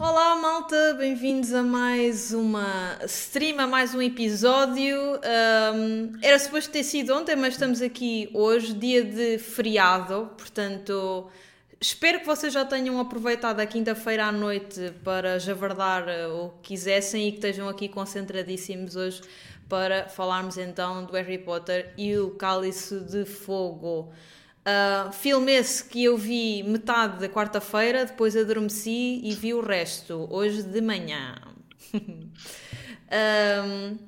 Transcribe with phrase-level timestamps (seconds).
[0.00, 4.96] Olá malta, bem-vindos a mais uma stream, a mais um episódio.
[4.96, 11.28] Um, era suposto ter sido ontem, mas estamos aqui hoje, dia de feriado, portanto
[11.80, 16.68] espero que vocês já tenham aproveitado a quinta-feira à noite para javardar uh, o que
[16.68, 19.20] quisessem e que estejam aqui concentradíssimos hoje
[19.68, 24.12] para falarmos então do Harry Potter e o Cálice de Fogo.
[24.66, 30.28] Uh, filme esse que eu vi metade da quarta-feira, depois adormeci e vi o resto
[30.30, 31.36] hoje de manhã.
[31.94, 33.98] um,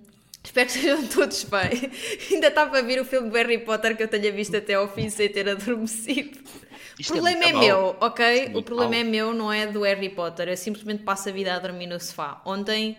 [0.45, 1.91] espero que estejam todos bem.
[2.31, 4.89] Ainda estava a ver o filme do Harry Potter que eu tenha visto até ao
[4.89, 6.39] fim sem ter adormecido.
[6.39, 8.51] o é problema é, é meu, ok?
[8.55, 9.01] O problema mal.
[9.01, 10.49] é meu, não é do Harry Potter.
[10.49, 12.43] Eu simplesmente passo a vida a dormir no sofá.
[12.45, 12.99] Ontem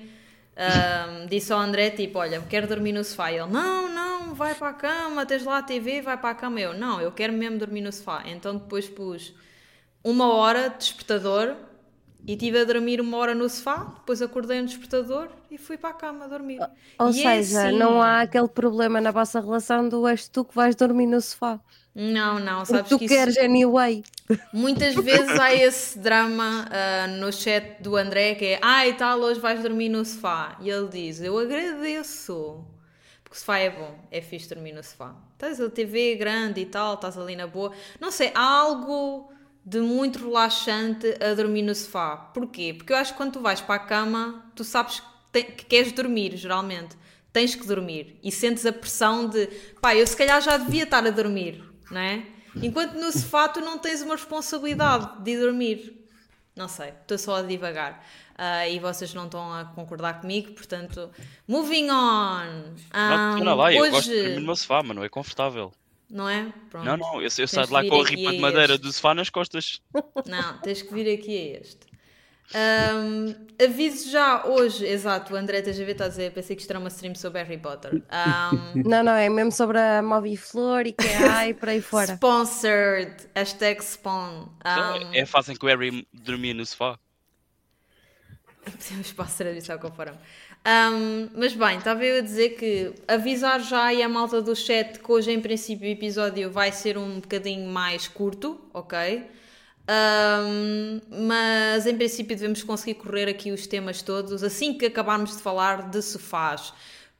[0.61, 3.31] um, disse ao André, tipo, olha, quero dormir no sofá.
[3.31, 6.35] E ele, não, não, vai para a cama, tens lá a TV, vai para a
[6.35, 6.59] cama.
[6.59, 8.23] Eu, não, eu quero mesmo dormir no sofá.
[8.25, 9.33] Então depois pus
[10.03, 11.55] uma hora de despertador
[12.25, 15.89] e tive a dormir uma hora no sofá, depois acordei no despertador e fui para
[15.89, 16.59] a cama dormir.
[16.99, 17.77] Ou e é seja, assim...
[17.77, 21.59] não há aquele problema na vossa relação do és tu que vais dormir no sofá.
[21.93, 23.43] Não, não, sabes tu que queres isso...
[23.43, 24.03] anyway.
[24.53, 29.19] Muitas vezes há esse drama uh, no chat do André que é ai ah, tal,
[29.19, 30.57] hoje vais dormir no sofá.
[30.61, 32.65] E ele diz, eu agradeço.
[33.23, 35.13] Porque o sofá é bom, é fixe dormir no sofá.
[35.37, 37.73] Tens a TV grande e tal, estás ali na boa.
[37.99, 39.29] Não sei, há algo
[39.65, 42.15] de muito relaxante a dormir no sofá.
[42.15, 42.73] Porquê?
[42.73, 45.03] Porque eu acho que quando tu vais para a cama, tu sabes
[45.33, 46.95] que, que queres dormir, geralmente.
[47.33, 48.17] Tens que dormir.
[48.23, 49.47] E sentes a pressão de,
[49.81, 52.25] pá, eu se calhar já devia estar a dormir não é?
[52.55, 55.97] Enquanto no sofá tu não tens uma responsabilidade de dormir.
[56.55, 58.03] Não sei, estou só a divagar.
[58.33, 61.11] Uh, e vocês não estão a concordar comigo, portanto,
[61.47, 62.73] moving on.
[62.93, 63.77] Um, não, não, lá, hoje...
[63.77, 65.71] eu gosto de dormir no meu sofá, mas não é confortável.
[66.09, 66.51] Não é?
[66.69, 66.85] Pronto.
[66.85, 68.83] Não, não, eu, eu saio de lá com a ripa de madeira este.
[68.83, 69.81] do sofá nas costas.
[70.25, 71.90] Não, tens que vir aqui a este.
[72.53, 76.79] Um, aviso já hoje, exato, o André TGV está a dizer, pensei que isto era
[76.79, 77.93] uma stream sobre Harry Potter.
[77.95, 80.01] Um, não, não, é mesmo sobre a
[80.37, 82.13] Flor e que é e por aí fora.
[82.13, 84.47] Sponsored, hashtag spawn.
[84.59, 86.99] Então, um, é fazem que o Harry dormia no sofá.
[88.87, 90.13] Temos sponsor a dizer foram.
[90.13, 94.99] Um, mas bem, estava eu a dizer que avisar já aí a malta do chat
[94.99, 99.25] que hoje em princípio o episódio vai ser um bocadinho mais curto, ok?
[99.91, 105.43] Um, mas em princípio devemos conseguir correr aqui os temas todos assim que acabarmos de
[105.43, 106.71] falar de sofás.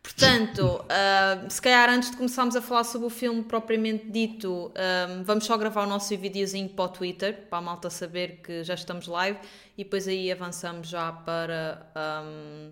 [0.01, 4.71] Portanto, uh, se calhar antes de começarmos a falar sobre o filme propriamente dito,
[5.09, 8.63] um, vamos só gravar o nosso videozinho para o Twitter, para a malta saber que
[8.63, 9.37] já estamos live
[9.77, 11.85] e depois aí avançamos já para,
[12.23, 12.71] um,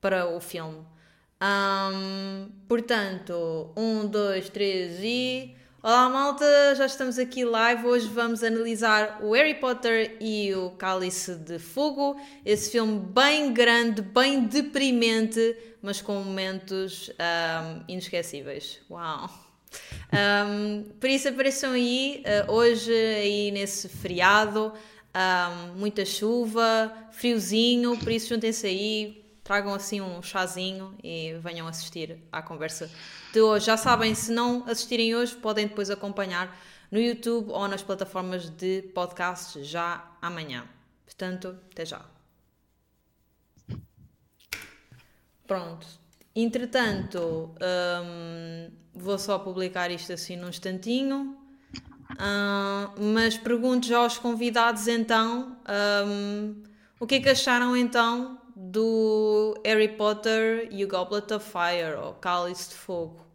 [0.00, 0.84] para o filme.
[2.66, 5.54] portanto, um, dois, três e.
[5.88, 6.44] Olá malta,
[6.76, 7.86] já estamos aqui live.
[7.86, 12.20] Hoje vamos analisar o Harry Potter e o Cálice de Fogo.
[12.44, 18.80] Esse filme bem grande, bem deprimente, mas com momentos um, inesquecíveis.
[18.90, 19.30] Uau!
[20.12, 24.74] Um, por isso apareçam aí, uh, hoje aí nesse feriado,
[25.16, 32.22] um, muita chuva, friozinho, por isso juntem-se aí, tragam assim um chazinho e venham assistir
[32.30, 32.90] à conversa
[33.32, 33.64] de hoje.
[33.64, 36.54] Já sabem, se não assistirem hoje, podem depois acompanhar
[36.90, 40.68] no YouTube ou nas plataformas de podcast já amanhã.
[41.06, 42.04] Portanto, até já.
[45.46, 45.86] Pronto.
[46.36, 47.50] Entretanto,
[48.04, 51.38] hum, vou só publicar isto assim num instantinho.
[52.20, 55.56] Hum, mas pergunto já aos convidados então
[56.06, 56.62] hum,
[57.00, 62.14] o que é que acharam então do Harry Potter e o Goblet of Fire, ou
[62.14, 63.27] Cálice de Fogo.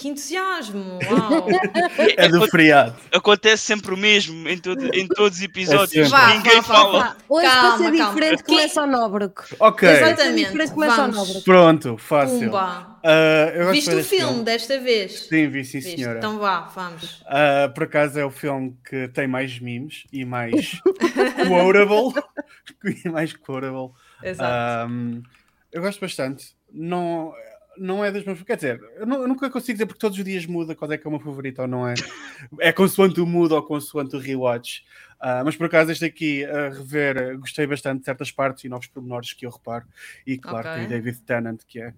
[0.00, 0.98] Que entusiasmo!
[1.10, 1.46] Uau!
[2.16, 2.96] é do feriado.
[3.12, 6.06] Acontece sempre o mesmo em, todo, em todos os episódios.
[6.06, 6.98] É vá, Ninguém vá, fala.
[7.00, 8.60] Vá, Hoje calma, para ser diferente calma.
[8.60, 9.42] começa o Nóbrego.
[9.58, 9.88] Ok.
[9.90, 10.70] Exatamente.
[10.70, 11.42] Começa Vamos.
[11.42, 12.50] Pronto, fácil.
[12.50, 15.26] Uh, Viste o filme, filme desta vez?
[15.28, 15.96] Sim, vi sim, Viste.
[15.96, 16.16] senhora.
[16.16, 17.20] Então vá, vamos.
[17.20, 20.80] Uh, por acaso é o filme que tem mais memes e mais
[21.46, 22.22] quotable.
[23.04, 23.90] e mais quotable.
[24.22, 24.90] Exato.
[24.90, 25.22] Um,
[25.70, 26.54] eu gosto bastante.
[26.72, 27.34] Não
[27.80, 28.42] não é das minhas.
[28.42, 30.98] Quer dizer, eu, não, eu, nunca consigo dizer porque todos os dias muda qual é
[30.98, 31.94] que é o meu favorito ou não é.
[32.60, 34.84] É consoante o mood ou consoante o rewatch.
[35.20, 38.86] Uh, mas por acaso, este aqui, a rever, gostei bastante de certas partes e novos
[38.86, 39.86] pormenores que eu reparo.
[40.26, 40.80] E claro, okay.
[40.80, 41.94] tem David Tennant, que é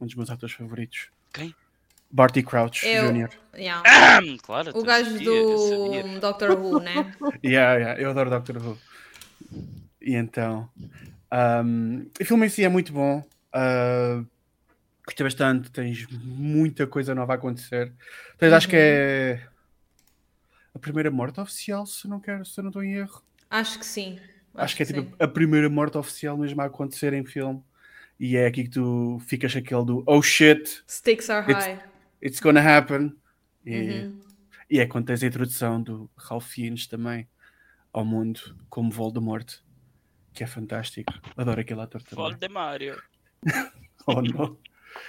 [0.00, 1.08] um dos meus atores favoritos.
[1.32, 1.54] Quem?
[2.10, 3.30] Barty Crouch eu, Jr.
[3.56, 3.82] Yeah.
[3.84, 7.12] Ah, claro, o gajo do Doctor Who, né?
[7.44, 8.78] yeah, yeah, eu adoro Doctor Who.
[10.00, 10.68] E então,
[11.64, 13.24] um, o filme em si é muito bom.
[13.52, 14.24] Uh,
[15.06, 17.92] Gostei bastante, tens muita coisa nova a acontecer.
[18.36, 18.56] Tens, uhum.
[18.56, 19.46] acho que é
[20.74, 23.22] a primeira morte oficial, se não quero, se eu não estou em erro.
[23.48, 24.18] Acho que sim.
[24.52, 27.62] Acho, Acho que, é tipo a primeira morte oficial mesmo a acontecer em filme.
[28.18, 30.82] E é aqui que tu ficas aquele do oh shit.
[30.88, 31.82] Stakes are it's, high.
[32.22, 33.14] It's gonna happen.
[33.64, 34.20] E, uhum.
[34.68, 37.28] e é quando tens a introdução do Ralph Fiennes também
[37.92, 39.60] ao mundo como Voldemort,
[40.32, 41.12] que é fantástico.
[41.36, 42.24] Adoro aquele ator também.
[42.24, 42.82] Voldemort.
[44.06, 44.58] oh não.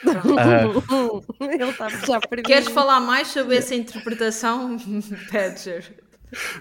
[0.06, 2.48] Uh, Ele está já perdido.
[2.48, 4.78] Queres falar mais sobre essa interpretação,
[5.32, 5.84] Badger?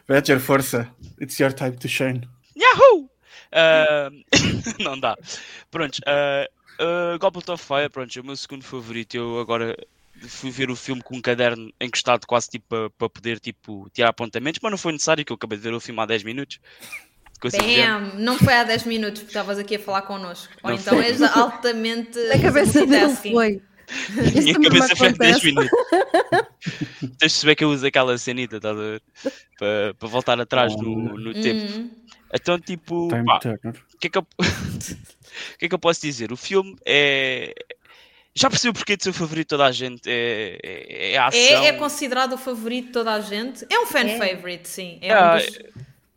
[0.07, 0.89] Badger, força.
[1.21, 2.29] It's your time to shine.
[2.57, 3.11] Yahoo!
[3.53, 5.17] Uh, não dá.
[5.71, 9.15] Pronto, uh, uh, Goblet of Fire, pronto, é o meu segundo favorito.
[9.17, 9.77] Eu agora
[10.23, 14.61] fui ver o filme com um caderno encostado quase tipo para poder tipo, tirar apontamentos,
[14.63, 16.59] mas não foi necessário, que eu acabei de ver o filme há 10 minutos.
[17.43, 18.13] Bam!
[18.19, 20.53] Não foi há 10 minutos porque estavas aqui a falar connosco.
[20.63, 21.07] Ou não então foi.
[21.07, 22.19] és altamente.
[22.33, 23.63] A cabeça dele foi.
[23.89, 25.71] A minha cabeça foi 10 minutos.
[27.01, 28.75] Tens de perceber que eu uso aquela cenita, tá
[29.59, 31.73] para, para voltar atrás oh, no, no tempo.
[31.73, 31.91] Uhum.
[32.35, 34.27] Então, tipo, o que, é que, eu...
[35.59, 36.33] que é que eu posso dizer?
[36.33, 37.55] O filme é.
[38.35, 40.03] Já percebeu porque de ser o favorito de toda a gente?
[40.07, 41.41] É, é, é a ação.
[41.41, 43.65] É, é, considerado o favorito de toda a gente?
[43.71, 44.19] É um fan é.
[44.19, 44.99] favorite, sim.
[45.01, 45.59] É ah, um dos...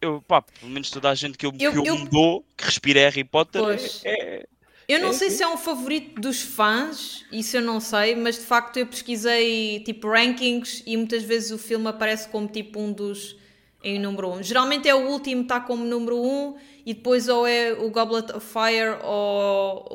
[0.02, 1.98] eu, pá, pelo menos toda a gente que eu, eu, que eu, eu...
[1.98, 3.62] me dou, que respira Harry Potter,
[4.04, 4.46] é,
[4.90, 8.40] eu não é, sei se é um favorito dos fãs, isso eu não sei, mas
[8.40, 12.92] de facto eu pesquisei tipo rankings e muitas vezes o filme aparece como tipo um
[12.92, 13.38] dos
[13.84, 14.34] em número 1.
[14.34, 14.44] Um.
[14.44, 16.58] Geralmente é o último está como número 1 um,
[16.88, 19.88] e depois ou é o Goblet of Fire ou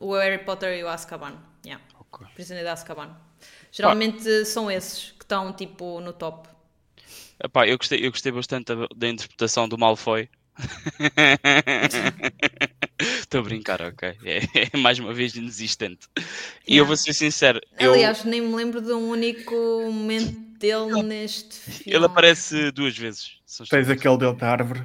[0.00, 1.38] o, o Harry Potter e o Azkaban.
[1.64, 1.82] Yeah.
[2.12, 2.26] Okay.
[2.34, 3.16] Prisioneiro de Azkaban.
[3.72, 6.48] Geralmente são esses que estão tipo no top.
[7.44, 10.30] Epá, eu, gostei, eu gostei bastante da, da interpretação do Malfoy.
[12.98, 14.16] Estou a brincar, ok.
[14.24, 14.38] É,
[14.72, 16.08] é, mais uma vez inexistente.
[16.66, 17.60] E eu vou ser sincero.
[17.78, 18.30] Aliás, eu...
[18.30, 21.98] nem me lembro de um único momento dele neste filme.
[21.98, 23.42] Ele aparece duas vezes.
[23.68, 24.82] Tens aquele dele da árvore,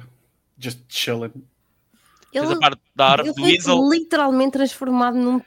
[0.58, 1.32] just chilling.
[2.30, 3.88] Ele, Tens a parte da árvore do Weasel.
[3.88, 5.40] literalmente transformado num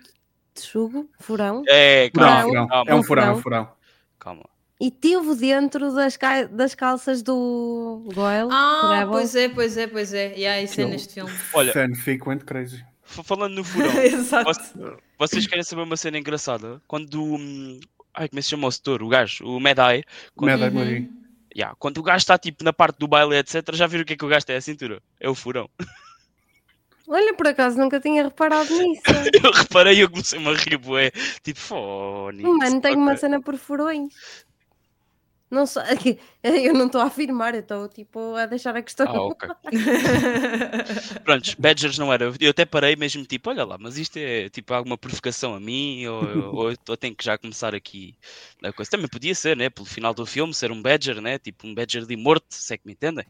[0.51, 1.61] texugo, furão.
[1.67, 2.91] É, calma, não, calma.
[2.91, 3.71] É um furão, é um furão.
[4.17, 4.52] Calma
[4.83, 6.43] e teve dentro das, ca...
[6.43, 8.49] das calças do Goyle.
[8.51, 10.37] Ah, pois é, pois é, pois é.
[10.37, 11.31] E aí, isso é neste filme.
[11.53, 12.83] Olha, fanfic went crazy.
[13.01, 14.51] Falando no furão, Exato.
[15.17, 16.81] vocês querem saber uma cena engraçada?
[16.85, 17.23] Quando.
[17.23, 17.79] Hum,
[18.13, 19.01] ai, como é que se chama o setor?
[19.01, 19.53] O gajo, o.
[19.53, 19.61] Quando...
[19.61, 20.03] Mad-Eye
[20.99, 21.09] uhum.
[21.55, 24.13] yeah, quando o gajo está tipo na parte do baile, etc., já viram o que
[24.13, 25.01] é que o gajo tem a cintura?
[25.17, 25.69] É o furão.
[27.07, 29.01] Olha, por acaso nunca tinha reparado nisso.
[29.41, 31.11] eu reparei e eu comecei-me a rir, bué.
[31.41, 32.43] Tipo, fone.
[32.43, 34.13] Mano, tenho uma cena por furões.
[35.53, 35.83] Não sei,
[36.41, 39.05] eu não estou a afirmar, eu estou tipo a deixar a questão.
[39.07, 39.49] Ah, ok.
[41.23, 42.33] Prontos, Badgers não era.
[42.39, 46.07] Eu até parei mesmo tipo, olha lá, mas isto é tipo alguma provocação a mim,
[46.07, 46.23] ou,
[46.69, 48.15] ou, ou tenho que já começar aqui
[48.63, 48.89] a coisa.
[48.89, 49.69] Também podia ser, né?
[49.69, 51.37] Pelo final do filme, ser um Badger, né?
[51.37, 53.25] Tipo um Badger de morto, se é que me entendem.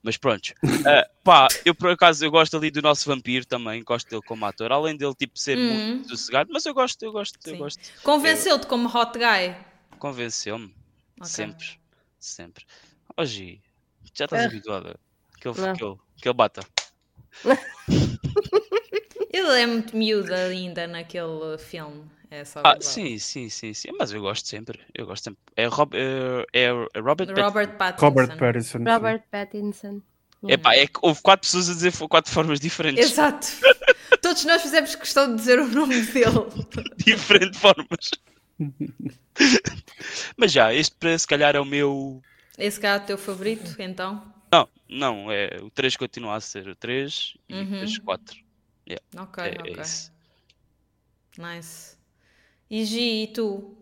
[0.00, 4.08] Mas pronto, uh, pá, eu por acaso eu gosto ali do nosso vampiro também, gosto
[4.08, 5.66] dele como ator, além dele tipo ser hum.
[5.66, 7.54] muito sossegado, mas eu gosto, eu gosto, Sim.
[7.54, 7.80] eu gosto.
[8.04, 9.56] Convenceu-te como hot guy?
[9.98, 10.85] Convenceu-me.
[11.16, 11.28] Okay.
[11.28, 11.66] Sempre,
[12.18, 12.64] sempre.
[13.16, 13.60] Hoje
[14.14, 14.46] já estás é.
[14.46, 14.98] habituada
[15.40, 16.60] que ele, que, ele, que ele bata.
[19.32, 22.04] ele é muito miúdo ainda naquele filme.
[22.30, 24.80] É só ah, sim, sim, sim, sim, mas eu gosto sempre.
[24.94, 25.40] Eu gosto sempre.
[25.54, 26.70] É, Rob, é, é
[27.00, 28.06] Robert, Robert Pattinson.
[28.06, 28.78] Robert Pattinson.
[28.78, 30.02] Robert Pattinson.
[30.48, 33.12] Epá, é que houve quatro pessoas a dizer quatro formas diferentes.
[33.12, 33.46] Exato.
[34.20, 36.46] Todos nós fizemos questão de dizer o nome dele.
[36.98, 38.10] Diferentes formas.
[40.36, 42.22] Mas já, este para se calhar é o meu.
[42.58, 44.22] Esse cá é o teu favorito, então?
[44.52, 47.64] Não, não, é, o 3 continua a ser o 3 e uhum.
[47.64, 48.36] depois 4.
[48.88, 49.04] Yeah.
[49.18, 49.82] Ok, é, ok.
[51.38, 51.96] É nice.
[52.70, 53.76] E Gi, e tu?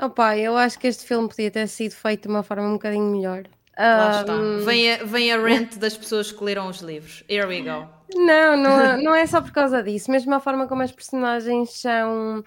[0.00, 3.10] Opa, eu acho que este filme podia ter sido feito de uma forma um bocadinho
[3.10, 3.44] melhor.
[3.76, 4.36] Lá está.
[4.64, 7.22] Vem a, vem a rant das pessoas que leram os livros.
[7.28, 7.88] Here we go.
[8.14, 10.10] Não, não, não é só por causa disso.
[10.10, 12.42] Mesmo a forma como as personagens são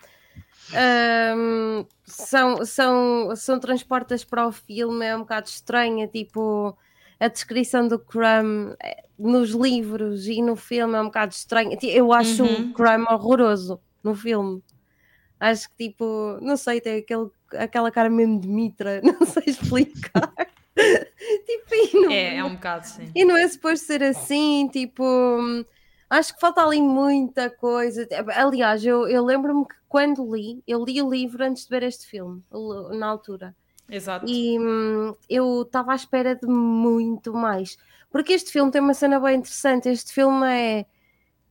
[0.73, 6.77] um, são, são, são transportas para o filme, é um bocado estranha, tipo
[7.19, 11.77] a descrição do Crumb eh, nos livros e no filme é um bocado estranha.
[11.83, 12.71] Eu acho uhum.
[12.71, 14.63] o Crumb horroroso no filme.
[15.39, 20.33] Acho que tipo, não sei, tem aquele, aquela cara mesmo de Mitra, não sei explicar.
[20.75, 23.11] tipo, não, é, é um bocado sim.
[23.13, 25.63] E não é suposto ser assim, tipo
[26.11, 28.05] Acho que falta ali muita coisa.
[28.35, 32.05] Aliás, eu, eu lembro-me que quando li, eu li o livro antes de ver este
[32.05, 32.43] filme,
[32.91, 33.55] na altura.
[33.89, 34.25] Exato.
[34.27, 37.77] E hum, eu estava à espera de muito mais.
[38.11, 39.87] Porque este filme tem uma cena bem interessante.
[39.87, 40.85] Este filme é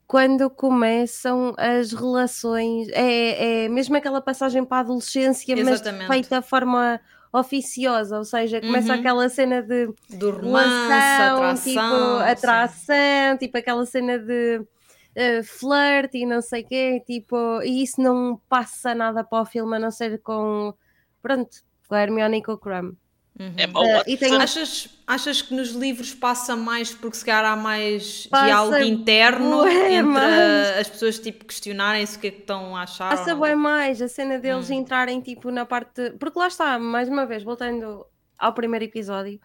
[0.07, 6.07] quando começam as relações, é, é mesmo aquela passagem para a adolescência, Exatamente.
[6.07, 7.01] mas feita de forma
[7.33, 8.99] oficiosa, ou seja, começa Uhum.
[9.01, 11.55] aquela cena de Do romance, relação, atração.
[11.63, 12.31] tipo, sim.
[12.31, 18.01] atração, tipo aquela cena de uh, flirt e não sei o quê, tipo, e isso
[18.01, 20.75] não passa nada para o filme, a não ser com,
[21.23, 21.51] pronto,
[21.89, 22.95] com a Hermione e com o Crumb.
[23.41, 23.55] Uhum.
[23.57, 27.57] É Eh, e tem- Achas, achas que nos livros passa mais porque se calhar há
[27.57, 30.79] mais Passa diálogo interno bué entre mais.
[30.79, 33.09] as pessoas tipo questionarem-se o que é que estão a achar?
[33.09, 34.75] Passa bem mais a cena deles Hum.
[34.75, 36.11] entrarem tipo na parte.
[36.21, 38.05] Porque lá está, mais uma vez, voltando
[38.39, 39.41] ao primeiro episódio,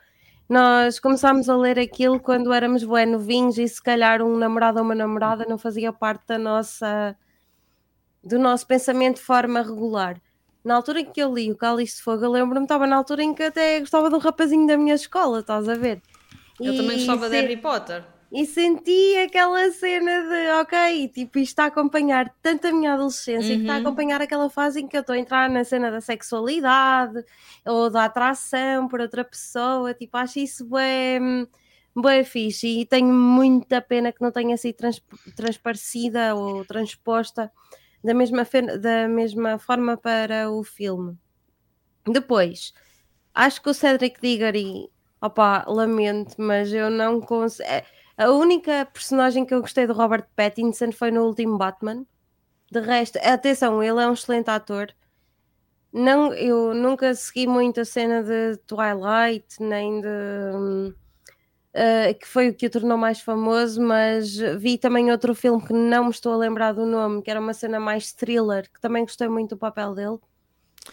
[0.49, 4.83] nós começámos a ler aquilo quando éramos bué novinhos e se calhar um namorado ou
[4.83, 7.15] uma namorada não fazia parte da nossa
[8.23, 10.19] do nosso pensamento de forma regular.
[10.65, 13.23] Na altura em que eu li o Cálice de Fogo, eu lembro-me, estava na altura
[13.23, 16.01] em que até gostava de um rapazinho da minha escola, estás a ver?
[16.59, 18.03] Eu E também gostava de se- Harry Potter.
[18.31, 23.55] e senti aquela cena de ok, tipo, isto está a acompanhar tanto a minha adolescência
[23.55, 23.81] que está a Uhum.
[23.83, 27.23] acompanhar aquela fase em que eu estou a entrar na cena da sexualidade
[27.65, 31.47] ou da atração por outra pessoa, tipo, acho isso bem,
[31.95, 34.99] bem fixe e tenho muita pena que não tenha sido trans,
[35.35, 37.51] transparecida ou transposta
[38.05, 38.47] da mesma,
[38.79, 41.17] da mesma forma para o filme.
[42.07, 42.71] Depois,
[43.33, 47.67] acho que o Cedric Diggory, opá, lamento, mas eu não consigo.
[48.15, 52.05] A única personagem que eu gostei do Robert Pattinson foi no último Batman.
[52.71, 54.93] De resto, atenção, ele é um excelente ator.
[55.91, 60.93] Não, eu nunca segui muito a cena de Twilight, nem de.
[61.75, 65.73] Eh, que foi o que o tornou mais famoso, mas vi também outro filme que
[65.73, 69.03] não me estou a lembrar do nome, que era uma cena mais thriller, que também
[69.03, 70.17] gostei muito do papel dele.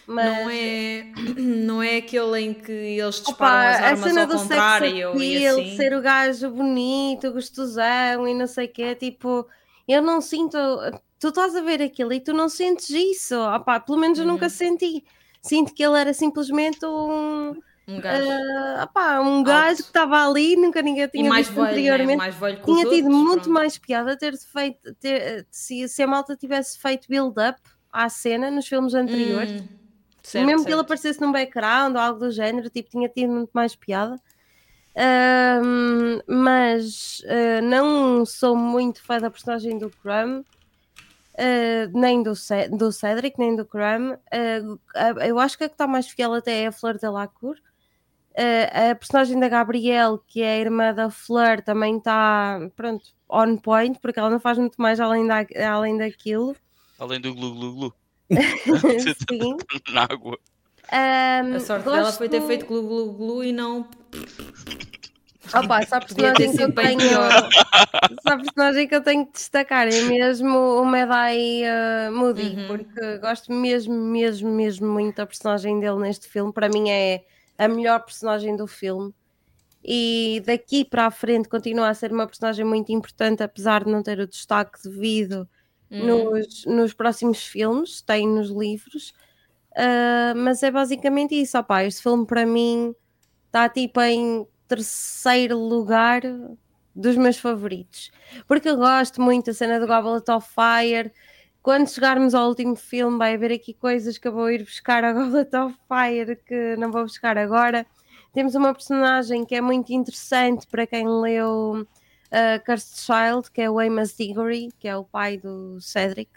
[0.06, 1.06] Mas, Não é,
[1.38, 5.22] não é aquele em que eles disparam Opa, as a armas cena ao do contrário
[5.22, 5.62] e assim.
[5.64, 9.46] ser o gajo bonito, gostosão e não sei o quê, tipo,
[9.86, 10.56] eu não sinto,
[11.20, 14.46] tu estás a ver aquilo e tu não sentes isso, Opa, pelo menos eu nunca
[14.46, 14.50] Uhum.
[14.50, 15.04] senti,
[15.40, 17.54] sinto que ele era simplesmente um,
[17.86, 18.42] Um gajo.
[18.82, 22.06] opá, um gajo que estava ali, nunca ninguém e tinha mais visto velho, né?
[22.06, 23.50] anteriormente, mais velho tinha tido outros, muito pronto.
[23.50, 27.58] mais piada ter feito, ter- se, se a malta tivesse feito build-up
[27.92, 29.68] à cena nos filmes anteriores, Hum,
[30.22, 30.82] certo, mesmo que ele certo.
[30.82, 34.20] aparecesse num background ou algo do género, tipo, tinha tido muito mais piada.
[34.96, 40.44] Ahm, mas ah, não sou muito fã da personagem do Crumb,
[41.38, 44.18] ah, nem do, Ce- do Cedric, nem do Crumb.
[44.94, 47.56] Ah, eu acho que a que está mais fiel até é a Fleur Delacour.
[47.56, 47.71] Ah,
[48.36, 53.98] a personagem da Gabrielle, que é a irmã da Fleur, também está, pronto, on point,
[54.00, 56.56] porque ela não faz muito mais além, da, além daquilo.
[56.98, 57.94] Além do glu glu glu
[59.30, 59.56] Sim.
[59.92, 60.38] na água.
[60.90, 63.88] Ahm, A sorte dela foi ter gosto- feito glu glu glu e não.
[65.54, 67.10] Opa, só a personagem que eu tenho.
[68.22, 72.66] Só a personagem que eu tenho que destacar é mesmo o Medai uh, Moody, Uhum.
[72.68, 76.52] porque gosto mesmo, mesmo, mesmo muito da personagem dele neste filme.
[76.52, 77.24] Para mim é
[77.58, 79.14] a melhor personagem do filme.
[79.84, 84.02] E daqui para a frente continua a ser uma personagem muito importante, apesar de não
[84.02, 85.48] ter o destaque devido
[85.90, 86.06] Hum.
[86.06, 89.12] nos, nos próximos filmes, tem nos livros.
[89.76, 92.94] Ah, mas é basicamente isso, opá, este filme para mim
[93.46, 96.22] está tipo em terceiro lugar
[96.94, 98.10] dos meus favoritos,
[98.46, 101.12] porque eu gosto muito da cena do Goblet of Fire.
[101.62, 105.12] Quando chegarmos ao último filme, vai haver aqui coisas que eu vou ir buscar a
[105.12, 107.86] Goblet of Fire que não vou buscar agora.
[108.32, 111.86] Temos uma personagem que é muito interessante para quem leu
[112.32, 116.30] uh, Cursed Child, que é o Amos Diggory, que é o pai do Cedric.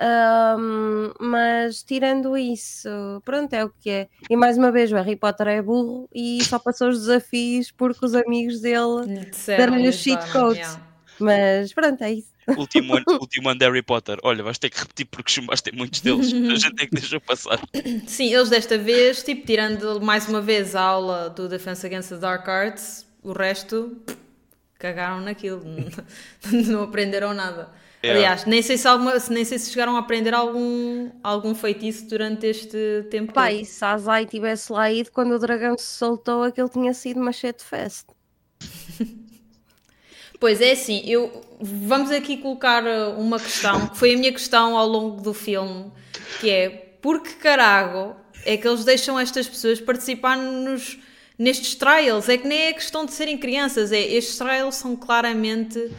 [0.00, 2.88] Um, mas tirando isso,
[3.24, 4.08] pronto, é o que é.
[4.28, 8.04] E mais uma vez, o Harry Potter é burro e só passou os desafios porque
[8.04, 9.30] os amigos dele.
[9.46, 10.76] Deram-lhe lhe os cheat codes.
[11.18, 12.34] Mas pronto, é isso.
[12.58, 14.18] Último ano, último ano de Harry Potter.
[14.22, 16.32] Olha, vais ter que repetir porque chumbaste muitos deles.
[16.32, 17.60] A gente é que deixa passar.
[18.06, 22.16] Sim, eles desta vez, tipo, tirando mais uma vez a aula do Defense Against the
[22.16, 23.96] Dark Arts, o resto
[24.78, 25.62] cagaram naquilo,
[26.52, 27.70] não aprenderam nada.
[28.04, 28.20] Yeah.
[28.20, 32.46] Aliás, nem sei, se alguma, nem sei se chegaram a aprender algum, algum feitiço durante
[32.46, 33.32] este tempo.
[33.32, 33.60] Pá, todo.
[33.60, 37.18] e se a Azai tivesse lá ido quando o dragão se soltou, aquilo tinha sido
[37.18, 38.04] Machete Fest.
[40.38, 44.76] Pois é, assim, eu vamos aqui colocar uh, uma questão que foi a minha questão
[44.76, 45.90] ao longo do filme,
[46.40, 46.68] que é
[47.00, 50.98] por que carago é que eles deixam estas pessoas participar nos,
[51.38, 52.28] nestes trials?
[52.28, 55.90] É que nem é questão de serem crianças, é estes trials são claramente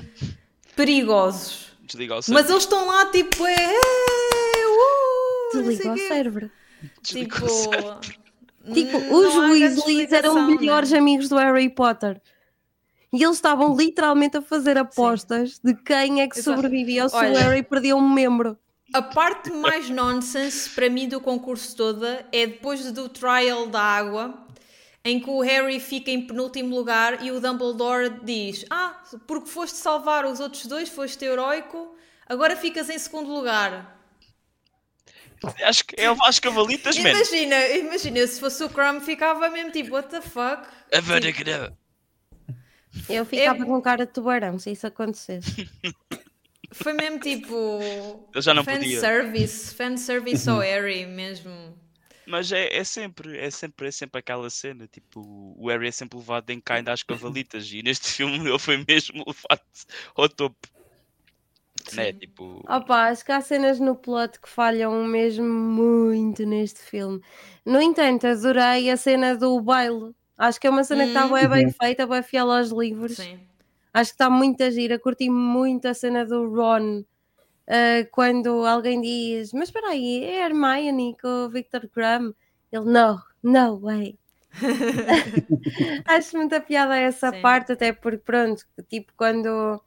[0.76, 1.66] perigosos.
[1.86, 2.52] Desliga o Mas cérebro.
[2.54, 6.52] eles estão lá tipo, é, é, uh, não sei Desliga o cérebro.
[7.02, 8.00] Desliga Tipo, o cérebro.
[8.74, 10.98] Tipo, os Weasleys eram melhores né?
[10.98, 12.20] amigos do Harry Potter.
[13.14, 16.56] E eles estavam literalmente a fazer apostas de quem é que Exato.
[16.56, 17.32] sobrevivia se Olha.
[17.32, 18.58] o Harry perdia um membro.
[18.94, 24.46] A parte mais nonsense para mim do concurso toda é depois do trial da água,
[25.04, 29.78] em que o Harry fica em penúltimo lugar e o Dumbledore diz: Ah, porque foste
[29.78, 31.96] salvar os outros dois, foste heroico,
[32.28, 33.96] agora ficas em segundo lugar.
[35.64, 37.10] Acho que é as cavalitas, mano.
[37.10, 40.68] Imagina, imagina, se fosse o Crumb ficava mesmo tipo, what the fuck?
[40.94, 41.85] A ver, que não.
[43.10, 45.70] Eu ficava com cara de tubarão se isso acontecesse.
[46.72, 47.80] Foi mesmo tipo.
[48.34, 49.00] Eu já não podia.
[49.00, 51.74] Fanservice, fanservice ao Harry mesmo.
[52.26, 55.22] Mas é, é sempre, é sempre, é sempre aquela cena, tipo,
[55.58, 59.24] o Harry é sempre levado em kinda às cavalitas e neste filme ele foi mesmo
[59.28, 59.62] levado
[60.16, 60.68] ao topo.
[61.94, 62.14] Né?
[62.14, 67.22] Tipo, Opa, acho que há cenas no plot que falham mesmo muito neste filme.
[67.64, 70.16] No entanto, adorei a cena do baile.
[70.38, 73.16] Acho que é uma cena que está bem, bem feita, bem fiel aos livros.
[73.16, 73.40] Sim.
[73.94, 75.00] Acho que está muito a gira.
[75.00, 77.04] Curti muito a cena do Ron.
[77.68, 82.34] ah, quando alguém diz, mas espera aí, é Hermione com o Victor Crumb?
[82.72, 84.18] Ele, não, no way.
[86.06, 87.42] Acho muita piada essa Sim.
[87.42, 89.82] parte, até porque, pronto, tipo, quando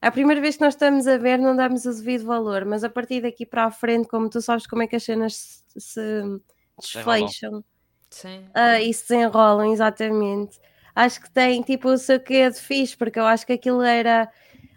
[0.00, 2.90] a primeira vez que nós estamos a ver, não damos o devido valor, mas a
[2.90, 6.40] partir daqui para a frente, como tu sabes como é que as cenas se, se
[6.76, 7.64] desfecham
[8.12, 8.44] Sim.
[8.54, 10.60] ah, e se desenrolam, exatamente.
[10.94, 14.28] Acho que tem tipo o seu quê de fixe, porque eu acho que aquilo era.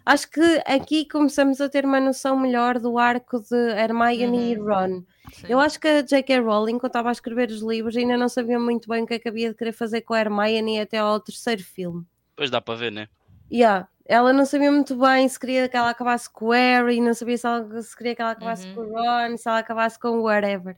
[0.04, 5.02] Acho que aqui começamos a ter uma noção melhor do arco de Hermione e Ron.
[5.32, 5.46] sim.
[5.48, 6.38] Eu acho que a J.K.
[6.40, 9.18] Rowling, quando estava a escrever os livros, ainda não sabia muito bem o que é
[9.18, 12.04] que havia de querer fazer com a Hermione até ao terceiro filme.
[12.30, 13.08] depois dá para ver, né?
[13.52, 13.88] Yeah.
[14.08, 17.36] Ela não sabia muito bem se queria que ela acabasse com o Harry, não sabia
[17.36, 18.74] se, ela, se queria que ela acabasse Uhum.
[18.76, 20.76] com o Ron, se ela acabasse com o whatever.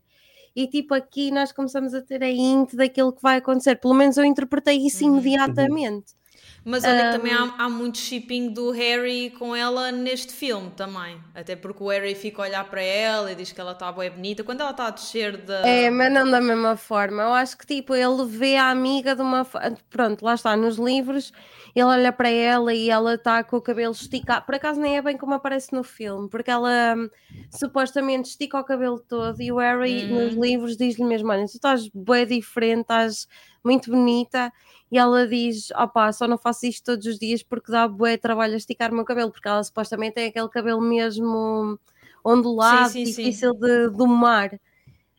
[0.60, 3.76] E tipo, aqui nós começamos a ter a hint daquilo que vai acontecer.
[3.76, 5.12] Pelo menos eu interpretei isso Uhum.
[5.18, 6.18] imediatamente.
[6.64, 11.16] Mas olha que também há, há muito shipping do Harry com ela neste filme também.
[11.32, 14.10] Até porque o Harry fica a olhar para ela e diz que ela está bem
[14.10, 14.42] bonita.
[14.42, 15.60] Quando ela está a descer da.
[15.66, 17.22] É, mas não da mesma forma.
[17.22, 19.46] Eu acho que tipo, ele vê a amiga de uma.
[19.88, 21.32] Pronto, lá está, nos livros,
[21.75, 24.46] ele olha para ela e ela está com o cabelo esticado.
[24.46, 27.09] Por acaso nem é bem como aparece no filme, porque ela hum,
[27.50, 31.88] supostamente estica o cabelo todo e o Harry nos livros diz-lhe mesmo: Olha, tu estás
[31.88, 33.28] bem diferente, estás
[33.64, 34.52] muito bonita.
[34.90, 38.54] E ela diz: opá, só não faço isto todos os dias porque dá bué trabalho
[38.54, 41.78] a esticar o meu cabelo, porque ela supostamente tem aquele cabelo mesmo
[42.24, 43.22] ondulado, Sim, sim, sim.
[43.22, 44.59] difícil de domar.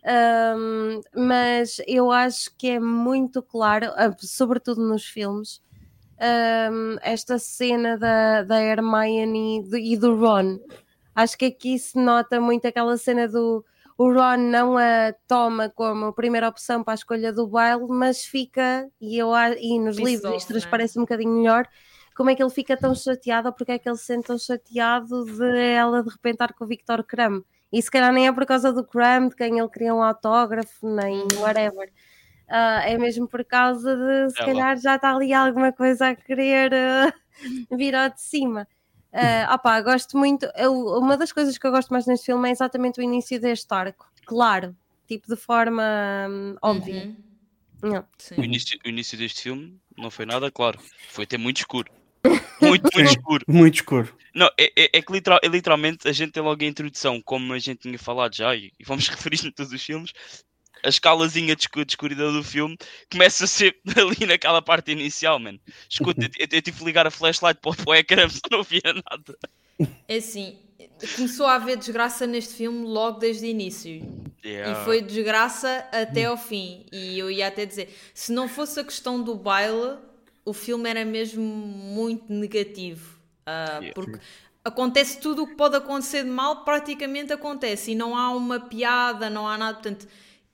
[0.05, 5.61] Um, mas eu acho que é muito claro, ah, sobretudo nos filmes,
[6.21, 10.59] um, esta cena da, da Hermione e do- e do Ron.
[11.15, 13.65] Acho que aqui se nota muito aquela cena do
[13.97, 18.89] o Ron não a toma como primeira opção para a escolha do baile, mas fica,
[19.01, 20.59] e, eu, e nos livros isto né?
[20.59, 21.67] transparece um bocadinho melhor,
[22.15, 24.37] como é que ele fica tão chateado, ou porque é que ele se sente tão
[24.37, 27.43] chateado de ela de repente estar com o Victor Crumb.
[27.73, 30.87] E se calhar nem é por causa do Crumb, de quem ele queria um autógrafo,
[30.87, 31.91] nem whatever.
[32.49, 34.45] Ah, é mesmo por causa de se Ela.
[34.53, 37.13] calhar já está ali alguma coisa a querer ah,
[37.77, 38.67] vir ao de cima.
[39.13, 40.47] Ah, opá, gosto muito.
[40.55, 43.71] eu- uma das coisas que eu gosto mais neste filme é exatamente o início deste
[43.73, 44.07] arco.
[44.25, 44.75] Claro,
[45.07, 45.83] tipo de forma
[46.29, 47.03] hum, óbvia.
[47.83, 47.91] Uhum.
[47.93, 48.05] Não.
[48.17, 48.35] Sim.
[48.37, 50.79] O início, o início deste filme não foi nada claro.
[51.09, 51.89] Foi até muito escuro.
[52.61, 53.03] Muito, muito Sim.
[53.03, 53.45] escuro.
[53.47, 54.13] Muito escuro.
[54.35, 57.53] Não, é, é- é que literal- é literalmente a gente tem logo a introdução, como
[57.53, 60.11] a gente tinha falado já, e, e vamos referir em todos os filmes,
[60.83, 62.77] a escalazinha de, escu- de escuridão do filme
[63.11, 65.59] começa a ser ali naquela parte inicial, mano.
[65.89, 68.63] Escuta, eu, eu tive que ligar a flashlight para, o- para o ecrã, só não
[68.63, 69.37] via nada.
[70.07, 70.57] É assim,
[71.15, 74.01] começou a haver desgraça neste filme logo desde o início.
[74.43, 74.81] Yeah.
[74.81, 76.85] E foi desgraça até ao fim.
[76.91, 79.97] E eu ia até dizer, se não fosse a questão do baile,
[80.45, 83.17] o filme era mesmo muito negativo.
[83.45, 83.93] Ah, Yeah.
[83.93, 84.19] Porque
[84.63, 87.91] acontece tudo o que pode acontecer de mal, praticamente acontece.
[87.91, 89.73] E não há uma piada, não há nada.
[89.75, 90.07] Portanto,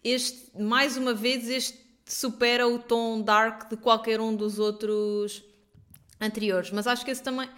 [0.05, 5.43] este, mais uma vez, este supera o tom dark de qualquer um dos outros
[6.21, 6.69] anteriores.
[6.69, 7.49] Mas acho que esse também.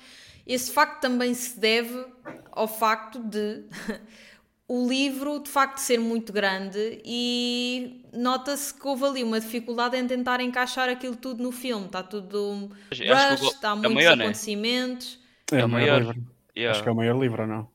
[0.46, 2.06] Esse facto também se deve
[2.54, 3.66] ao facto de
[4.66, 10.08] o livro de facto ser muito grande e nota-se que houve ali uma dificuldade em
[10.08, 11.88] tentar encaixar aquilo tudo no filme.
[11.88, 14.24] Está tudo rush, está é muitos maior, né?
[14.24, 15.20] acontecimentos.
[15.52, 16.16] É, É o o maior maior.
[16.58, 16.72] Yeah.
[16.72, 17.70] Acho que é o maior livro, não?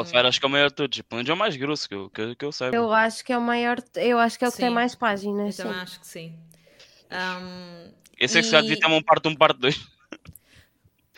[0.00, 0.98] Of Fire acho que é o maior de todos.
[1.02, 2.74] Pelo menos é o mais grosso que eu, que, eu- que eu saiba.
[2.74, 4.98] Eu acho que é o maior, eu acho que é o que tem mais Eu
[4.98, 5.56] páginas.
[5.56, 5.78] também sim.
[5.80, 6.34] acho que sim.
[7.12, 9.86] Um, Eu sei que já devia ter um parte 1, parte 2.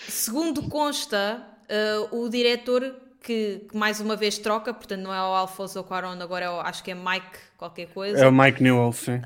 [0.08, 5.34] Segundo consta, eh, o diretor que, que mais uma vez troca, portanto não é o
[5.34, 8.92] Alfonso Cuarón, agora é o- acho que é Mike qualquer coisa, É o Mike Newell,
[8.92, 9.20] sim.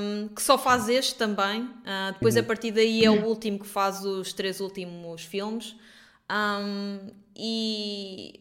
[0.00, 1.68] um, que só faz este também.
[1.84, 5.76] Ah, depois a partir daí é o último que faz os três últimos filmes.
[6.30, 8.40] Um, e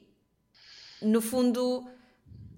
[1.01, 1.87] no fundo,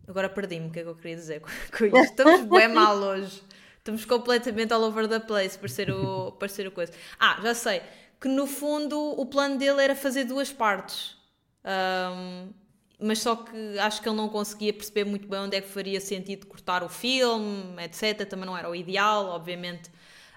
[0.08, 1.98] agora perdi-me o que é que eu queria dizer com, com isto.
[1.98, 3.42] Estamos bem mal hoje.
[3.78, 6.92] Estamos completamente all over the place, por ser o, por ser o coisa.
[7.20, 7.82] Ah, já sei.
[8.20, 11.16] Que no fundo o plano dele era fazer duas partes.
[11.64, 12.52] Um,
[13.00, 16.02] mas só que acho que ele não conseguia perceber muito bem onde é que faria
[16.02, 18.28] sentido cortar o filme, etc.
[18.28, 19.90] Também não era o ideal, obviamente,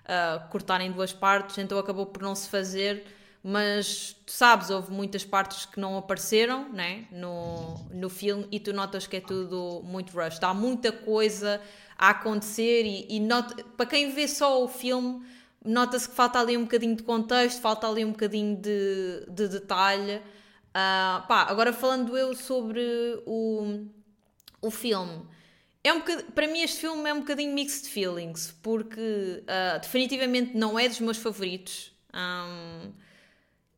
[0.05, 3.05] uh, cortar em duas partes, então acabou por não se fazer.
[3.43, 8.73] Mas tu sabes, houve muitas partes que não apareceram né, no, no filme e tu
[8.73, 10.39] notas que é tudo muito rush.
[10.43, 11.61] Há muita coisa
[11.97, 15.25] a acontecer e, e nota, para quem vê só o filme,
[15.65, 20.17] nota-se que falta ali um bocadinho de contexto, falta ali um bocadinho de, de detalhe.
[20.17, 22.83] Uh, pá, agora falando eu sobre
[23.27, 23.87] o,
[24.61, 25.27] o filme,
[25.83, 30.79] é um para mim este filme é um bocadinho mixed feelings, porque uh, definitivamente não
[30.79, 31.93] é dos meus favoritos.
[32.13, 32.93] Um,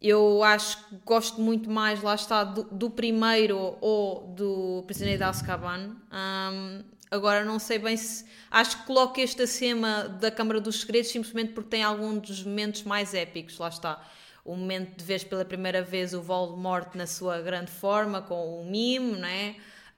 [0.03, 5.25] eu acho que gosto muito mais, lá está, do, do primeiro ou do Prisioneiro de
[5.25, 5.97] Azkaban.
[6.13, 8.25] Um, agora não sei bem se.
[8.51, 12.83] Acho que coloco este acima da Câmara dos Segredos simplesmente porque tem algum dos momentos
[12.83, 14.05] mais épicos, lá está
[14.45, 18.65] o momento de ver pela primeira vez o Voldemort na sua grande forma, com o
[18.69, 19.55] mimo, né?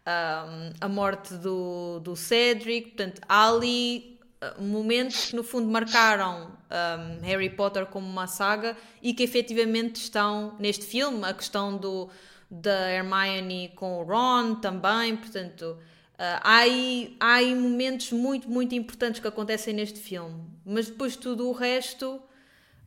[0.07, 4.14] Um, a morte do, do Cedric, portanto, ali
[4.59, 10.57] momentos que no fundo marcaram um, Harry Potter como uma saga e que efetivamente estão
[10.59, 12.09] neste filme, a questão do,
[12.51, 15.79] da Hermione com o Ron também, portanto,
[16.15, 21.17] Uh, há, aí, há aí momentos muito, muito importantes que acontecem neste filme, mas depois
[21.17, 22.23] tudo o resto,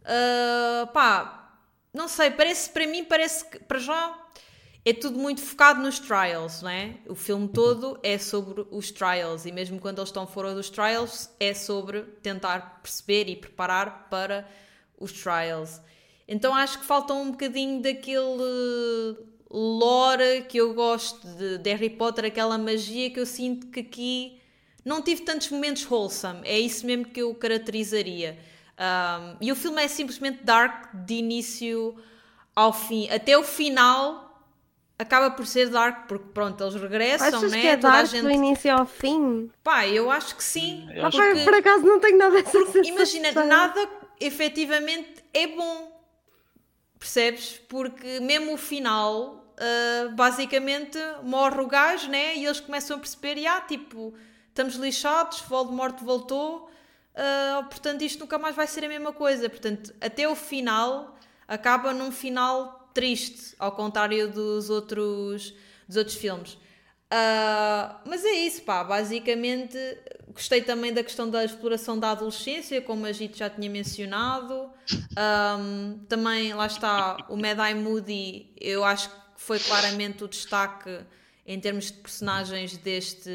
[0.03, 1.59] uh, pá,
[1.93, 4.26] não sei, parece para mim parece que para já
[4.89, 6.95] é tudo muito focado nos trials, não é?
[7.07, 11.29] O filme todo é sobre os trials e mesmo quando eles estão fora dos trials
[11.41, 14.47] é sobre tentar perceber e preparar para
[14.97, 15.81] os trials.
[16.25, 19.17] Então acho que falta um bocadinho daquele
[19.51, 24.39] lore que eu gosto de, de Harry Potter, aquela magia que eu sinto que aqui
[24.85, 26.47] não tive tantos momentos wholesome.
[26.47, 28.39] É isso mesmo que eu caracterizaria.
[28.79, 31.93] Um, e o filme é simplesmente dark de início
[32.55, 33.09] ao fim.
[33.09, 34.26] Até o final
[34.99, 37.61] acaba por ser dark, porque pronto, eles regressam, Achas né?
[37.61, 38.23] que é Toda dark a gente...
[38.23, 39.51] do início ao fim?
[39.63, 40.87] Pá, eu acho que sim.
[40.93, 42.95] Eu acho porque- Por acaso não tenho nada dessa porque, sensação.
[42.95, 45.95] imagina, nada efetivamente é bom.
[46.99, 47.61] Percebes?
[47.69, 52.35] Porque mesmo o final, ah, basicamente, morre o gajo, né?
[52.35, 54.13] E eles começam a perceber, ah, tipo,
[54.49, 56.71] estamos lixados, Voldemort voltou,
[57.15, 59.47] ah, portanto isto nunca mais vai ser a mesma coisa.
[59.47, 61.15] Portanto, até o final,
[61.47, 65.53] acaba num final triste, ao contrário dos outros,
[65.87, 66.57] dos outros filmes.
[67.09, 68.83] Ah, mas é isso, pá.
[68.83, 69.77] Basicamente,
[70.33, 74.69] gostei também da questão da exploração da adolescência, como a gente já tinha mencionado.
[75.15, 80.99] Ahm, também, lá está, o Mad Eye Moody, eu acho que foi claramente o destaque
[81.45, 83.29] em termos de personagens deste,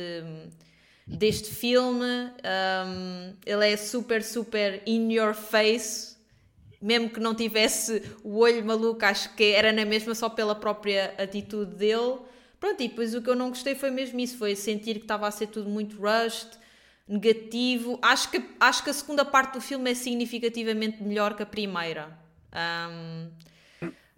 [1.07, 2.31] deste filme.
[2.45, 6.12] Ahm, ele é super, super in your face.
[6.83, 11.15] Mesmo que não tivesse o olho maluco, acho que era na mesma só pela própria
[11.17, 12.19] atitude dele.
[12.59, 15.29] Pronto, e depois o que eu não gostei foi mesmo isso, foi sentir que estava
[15.29, 16.59] a ser tudo muito rushed,
[17.09, 17.99] negativo.
[18.03, 22.19] Acho que, acho que a segunda parte do filme é significativamente melhor que a primeira.
[22.53, 23.31] Ahm,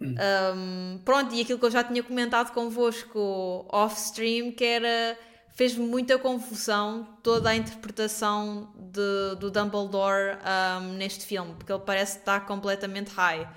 [0.01, 5.17] ahm, pronto, e aquilo que eu já tinha comentado convosco off-stream, que era
[5.55, 12.19] fez-me muita confusão toda a interpretação de- do Dumbledore ahm, neste filme, porque ele parece
[12.19, 13.47] estar completamente high.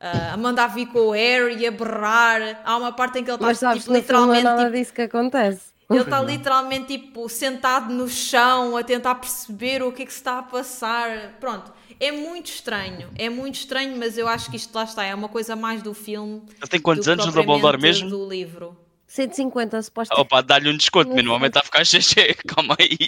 [0.00, 2.60] Ah, a mandar vir com o Harry e a berrar.
[2.64, 4.64] Há uma parte em que ele Mas está sabes tipo, filme não é literalmente nada
[4.64, 5.60] tipo, disso que acontece.
[5.88, 10.18] ele está literalmente tipo sentado no chão a tentar perceber o que é que se
[10.18, 11.36] está a passar.
[11.40, 15.14] Pronto, é muito estranho, é muito estranho, mas eu acho que isto lá está, é
[15.14, 16.42] uma coisa mais do filme.
[16.60, 18.10] Ele tem quantos anos o Dumbledore mesmo?
[18.10, 18.76] Do livro.
[19.06, 20.22] 150, supostamente.
[20.26, 22.34] Opa, dá-lhe um desconto, mas normalmente está a ficar cheio.
[22.46, 22.98] Calma aí.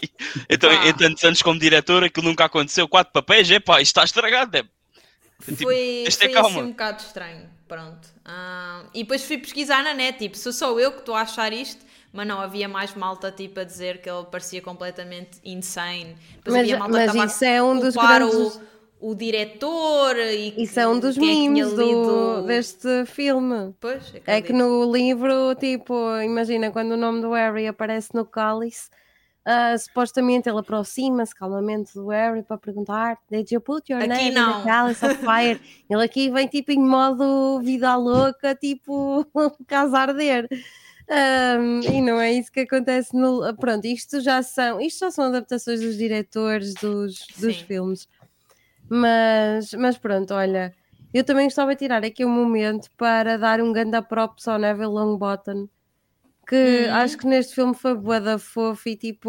[0.48, 0.87] Então, Pá.
[0.87, 2.87] em tantos anos como diretor, aquilo nunca aconteceu.
[2.88, 4.56] Quatro papéis, epá, isto está estragado.
[4.59, 4.62] É.
[4.62, 6.61] Tipo, Foi, ter foi assim calma.
[6.61, 7.50] um bocado estranho.
[7.68, 8.09] Pronto.
[8.24, 11.52] Ah, e depois fui pesquisar na net, tipo, sou só eu que estou a achar
[11.52, 16.16] isto, mas não, havia mais malta tipo a dizer que ele parecia completamente insane.
[16.37, 18.62] Depois Mas- havia malta mas que isso é um a dos grandes- o,
[19.06, 23.72] o diretor e Isso é um dos é memes do, deste filme.
[23.80, 28.90] Pois, É que no livro, tipo, imagina quando o nome do Harry aparece no cálice,
[29.44, 34.30] ah, supostamente ele aproxima-se calmamente do Harry para perguntar: Did you put your Aqui name
[34.30, 34.64] in não.
[34.64, 35.60] the cálice of fire?
[35.88, 39.24] ele aqui vem tipo em modo vida louca, tipo,
[39.68, 40.48] casa arder.
[41.08, 43.56] Ahm, e não é isso que acontece no.
[43.56, 47.64] Pronto, isto já são, isto já são adaptações dos diretores dos, dos Sim.
[47.66, 48.08] filmes.
[48.88, 50.72] Mas, mas pronto, olha,
[51.12, 54.87] eu também gostava de tirar aqui um momento para dar um ganda props ao Neville
[54.87, 55.68] Longbottom,
[56.49, 56.94] que Uhum.
[56.94, 59.29] acho que neste filme foi bué da fofo e tipo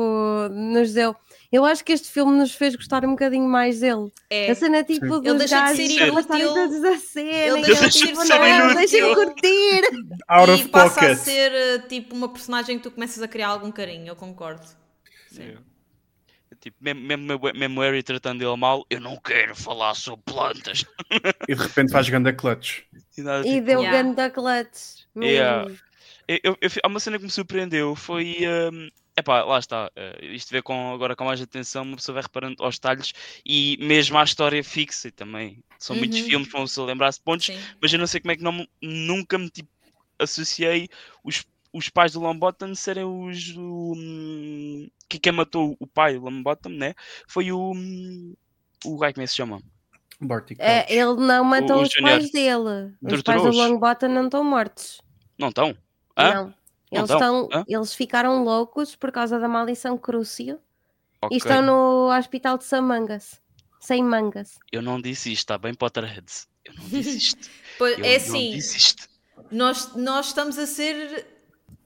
[0.52, 1.16] nos deu.
[1.52, 4.12] Eu acho que este filme nos fez gostar um bocadinho mais dele.
[4.30, 4.52] É.
[4.52, 5.22] A cena tipo Sim.
[5.22, 6.54] dos Ele deixa de gajos ser inútil.
[6.54, 7.32] todos a cena.
[7.32, 8.76] Ele deixa de ser tipo, não, inútil.
[8.76, 9.82] deixem-me curtir.
[10.30, 11.12] Out e of passa pocket.
[11.12, 14.68] a ser eh, tipo uma personagem que tu começas a criar algum carinho, eu concordo.
[15.32, 15.42] Sim.
[15.54, 15.58] É
[16.70, 20.86] Tipo, mesmo, mesmo, mesmo o Harry tratando ele mal, eu não quero falar sobre plantas.
[21.48, 22.82] E de repente faz ganda clutch.
[23.18, 24.04] E, nada, E tipo, deu Yeah.
[24.04, 25.06] ganda clutch.
[25.16, 25.72] Yeah.
[26.28, 28.38] Eu, eu, eu- há uma cena que me surpreendeu, foi.
[28.72, 29.90] hum, epá, lá está.
[29.96, 33.14] eh, isto vê com, agora com mais atenção, uma pessoa vai reparando aos detalhes
[33.46, 35.64] e mesmo à história fixa e também.
[35.80, 36.26] São muitos Uhum.
[36.26, 37.58] filmes para pessoa lembrar-se de pontos, Sim.
[37.82, 39.70] mas eu não sei como é que não, nunca me tipo,
[40.20, 40.90] associei
[41.24, 43.56] os, os pais do Longbottom serem os.
[43.56, 46.94] o, hum, que quem matou o pai do Longbottom, né?
[47.28, 47.72] Foi o.
[47.74, 48.34] hum,
[48.86, 49.62] O gajo como é que se chama?
[50.20, 52.96] Barty É, ele não matou o os Junior pais dele.
[53.02, 53.50] Os pais do.
[53.52, 55.02] Longbottom não estão mortos.
[55.38, 55.76] Não estão?
[56.18, 56.34] Hã?
[56.34, 56.54] Não.
[56.92, 57.44] Eles, estão?
[57.44, 57.66] estão, Hã?
[57.68, 60.58] eles ficaram loucos por causa da maldição Crucio
[61.22, 61.36] Ok.
[61.36, 63.40] e estão no hospital de Samangas.
[63.80, 64.58] Sem mangas.
[64.72, 66.48] Eu não disse isto, está bem, Potterheads.
[66.66, 67.50] Eu não disse isto.
[67.78, 69.08] Pois, Eu é não assim, disse isto.
[69.52, 71.28] nós, nós estamos a ser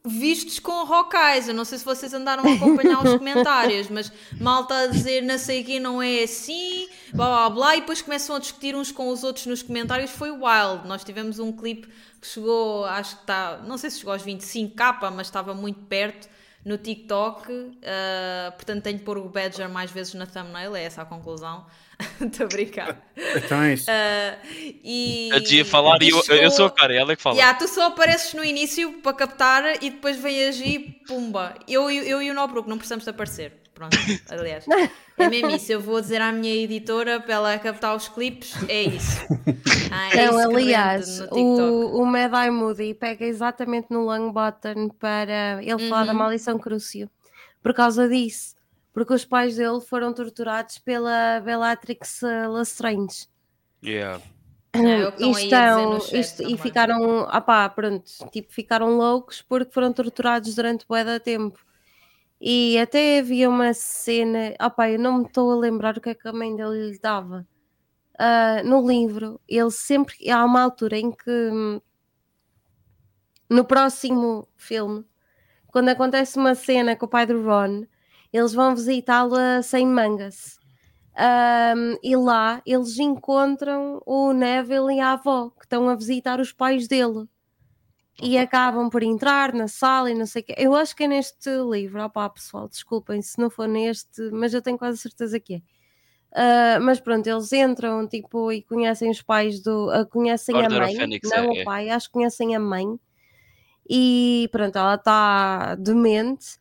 [0.03, 1.47] vistos com Hawkeyes.
[1.47, 5.37] Eu não sei se vocês andaram a acompanhar os comentários, mas malta a dizer não
[5.37, 8.91] sei o que não é assim, blá blá blá, e depois começam a discutir uns
[8.91, 10.11] com os outros nos comentários.
[10.11, 10.87] Foi wild.
[10.87, 11.87] Nós tivemos um clipe
[12.19, 16.29] que chegou, acho que está, não sei se chegou aos 25k, mas estava muito perto
[16.63, 17.51] no TikTok.
[17.83, 21.65] ah, portanto, tenho de pôr o Badger mais vezes na thumbnail, é essa a conclusão.
[22.21, 23.01] Estou a brincar.
[23.35, 23.85] Então é isso.
[23.89, 24.37] Ah,
[24.83, 27.35] e, Eu te ia falar e eu, eu sou a cara, ela é que fala.
[27.35, 31.55] Yeah, tu só apareces no início para captar e depois vem agir, pumba.
[31.67, 33.53] Eu, eu, eu e o Nobruco não precisamos de aparecer.
[33.73, 33.97] Pronto,
[34.29, 34.65] aliás.
[35.17, 35.71] É mesmo isso.
[35.71, 38.53] Eu vou dizer à minha editora para ela captar os clipes.
[38.69, 39.21] É isso.
[39.91, 41.61] Ah, é Não, isso que aliás, rende no TikTok.
[41.61, 46.17] o, o Mad Eye Moody pega exatamente no Longbottom para ele falar da Uhum.
[46.19, 47.09] maldição Crucio.
[47.63, 48.55] Por causa disso.
[48.93, 53.27] Porque os pais dele foram torturados pela Bellatrix eh, Lestrange.
[53.83, 54.21] Yeah.
[54.73, 59.41] É, o que estão E estão- isto- e ficaram, ah pá, pronto, tipo, ficaram loucos
[59.41, 61.59] porque foram torturados durante bué da tempo.
[62.39, 66.09] E até havia uma cena, ah pá, eu não me estou a lembrar o que
[66.09, 67.45] é que a mãe dele lhe dava.
[68.17, 71.81] Ah, no livro, ele sempre, há uma altura em que hum,
[73.49, 75.05] no próximo filme,
[75.67, 77.85] quando acontece uma cena com o pai do Ron,
[78.31, 80.59] eles vão visitá-lo a sem mangas.
[81.13, 86.53] Um, e lá eles encontram o Neville e a avó que estão a visitar os
[86.53, 87.27] pais dele
[88.21, 90.55] e acabam por entrar na sala e não sei o quê.
[90.57, 94.61] Eu acho que é neste livro, opá, pessoal, desculpem se não for neste, mas eu
[94.61, 95.61] tenho quase certeza que é.
[96.33, 99.89] Ah, mas pronto, eles entram tipo e conhecem os pais do.
[99.91, 101.63] ah, conhecem Order a mãe, não é, o é.
[101.63, 102.99] pai, acho que conhecem a mãe.
[103.89, 106.60] E pronto, ela está demente.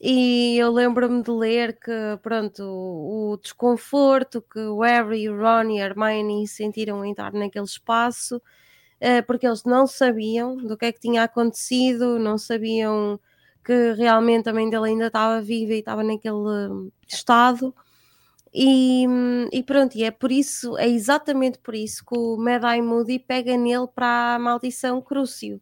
[0.00, 1.90] E eu lembro-me de ler que,
[2.22, 8.42] pronto, o, desconforto que o Harry, o Ron e a Hermione sentiram estar naquele espaço,
[9.00, 13.18] eh, porque eles não sabiam do que é que tinha acontecido, não sabiam
[13.64, 17.74] que realmente a mãe dele ainda estava viva e estava naquele estado.
[18.52, 19.06] E,
[19.52, 23.18] e pronto, e é por isso, é exatamente por isso que o Mad Eye Moody
[23.18, 25.60] pega nele para a maldição Crucio.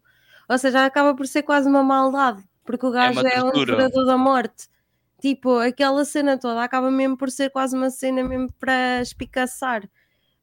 [0.48, 3.62] Ou seja, acaba por ser quase uma maldade, porque o gajo uma é, um tortura.
[3.64, 4.68] devorador da morte.
[5.20, 9.88] Tipo, aquela cena toda acaba mesmo por ser quase uma cena mesmo para espicaçar.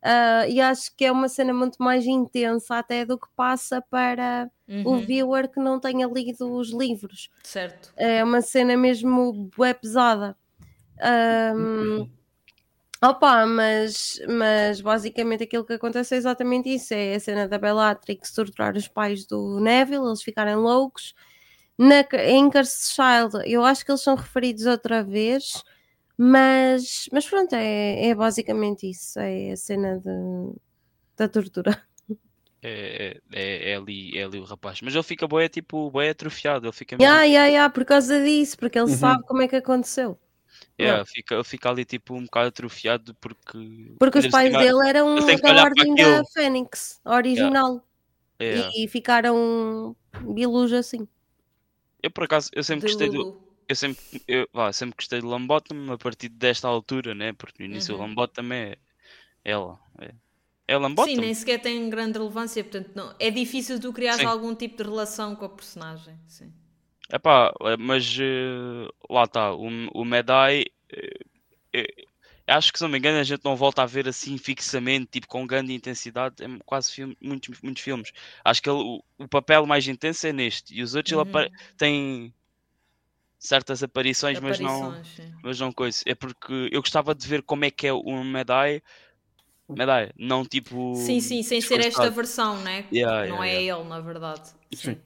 [0.04, 4.50] Ah, e acho que é uma cena muito mais intensa até do que passa para
[4.84, 7.30] o Uhum, viewer que não tenha lido os livros.
[7.44, 7.90] certo.
[7.98, 10.38] É uma cena mesmo bué pesada.
[11.02, 12.08] Ahm,
[13.04, 18.32] opa, mas, mas basicamente aquilo que acontece é exatamente isso: é a cena da Bellatrix
[18.34, 21.14] torturar os pais do Neville, eles ficarem loucos.
[21.80, 25.64] Na, em Cursed Child, eu acho que eles são referidos outra vez,
[26.18, 30.56] mas, mas pronto, é, é basicamente isso: é a cena de,
[31.16, 31.82] da tortura.
[32.62, 34.82] É, é, é ali, é ali o rapaz.
[34.82, 36.66] Mas ele fica boé, tipo, boé atrofiado.
[36.66, 37.10] Ele fica mesmo.
[37.10, 38.98] Yeah, yeah, yeah, por causa disso, porque ele Uhum.
[38.98, 40.20] sabe como é que aconteceu.
[40.78, 43.94] Yeah, fica, ele fica ali tipo um bocado atrofiado porque.
[43.98, 46.22] Porque os pais dele eram da ordem da.
[46.34, 47.82] Fênix, original.
[48.42, 48.72] Yeah.
[48.76, 51.08] E ficaram bilus assim.
[52.02, 53.18] Eu por acaso, eu sempre De gostei do.
[53.18, 53.50] Lulu.
[53.68, 57.34] Eu sempre, eu, vá, sempre gostei do Lambottom a partir desta altura, né?
[57.34, 58.02] Porque no início Uhum.
[58.02, 58.78] o Lambottom é
[59.44, 59.80] ela.
[60.00, 60.12] É,
[60.68, 61.12] é Lambottom.
[61.12, 64.28] Sim, nem sequer tem grande relevância, portanto não, é difícil tu criares Sim.
[64.28, 66.16] algum tipo de relação com a personagem.
[66.28, 66.52] Sim.
[67.12, 70.66] Epá, mas eh, lá está, o, o Medai
[71.74, 71.86] é,
[72.50, 75.28] acho que se não me engano a gente não volta a ver assim fixamente, tipo
[75.28, 78.12] com grande intensidade, em quase filme, muitos, muitos filmes.
[78.44, 81.28] Acho que ele- o, o papel mais intenso é neste e os outros ele Uhum.
[81.30, 82.34] apare- tem
[83.38, 85.34] certas aparições, mas não, Aparições, sim.
[85.44, 86.00] mas não coisa.
[86.06, 88.82] É porque eu gostava de ver como é que é o Medai,
[89.70, 90.94] Medai, não tipo.
[90.96, 92.86] Sim, sim, sem ser esta versão, né?
[92.92, 94.50] Yeah, não yeah, é ele, na verdade.
[94.74, 94.98] Sim.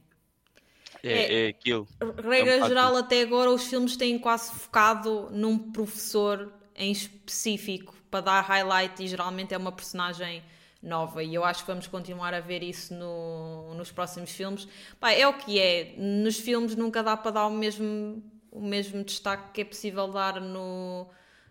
[1.04, 1.88] É, é aquilo.
[2.22, 7.96] Regra É um geral, até agora os filmes têm quase focado num professor em específico
[8.10, 10.44] para dar highlight e geralmente é uma personagem
[10.82, 14.68] nova e eu acho que vamos continuar a ver isso no- nos próximos filmes.
[15.00, 19.04] Pá, é o que é, nos filmes nunca dá para dar o mesmo, o mesmo
[19.04, 21.08] destaque que é possível dar no,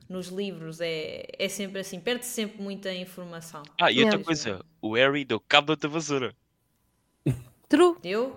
[0.08, 3.62] nos livros, é, é sempre assim, perde-se sempre muita informação.
[3.80, 4.24] Ah, e outra Yeah.
[4.24, 6.36] coisa, o Harry deu cabo da vassoura.
[7.68, 7.96] True.
[8.02, 8.36] Deu?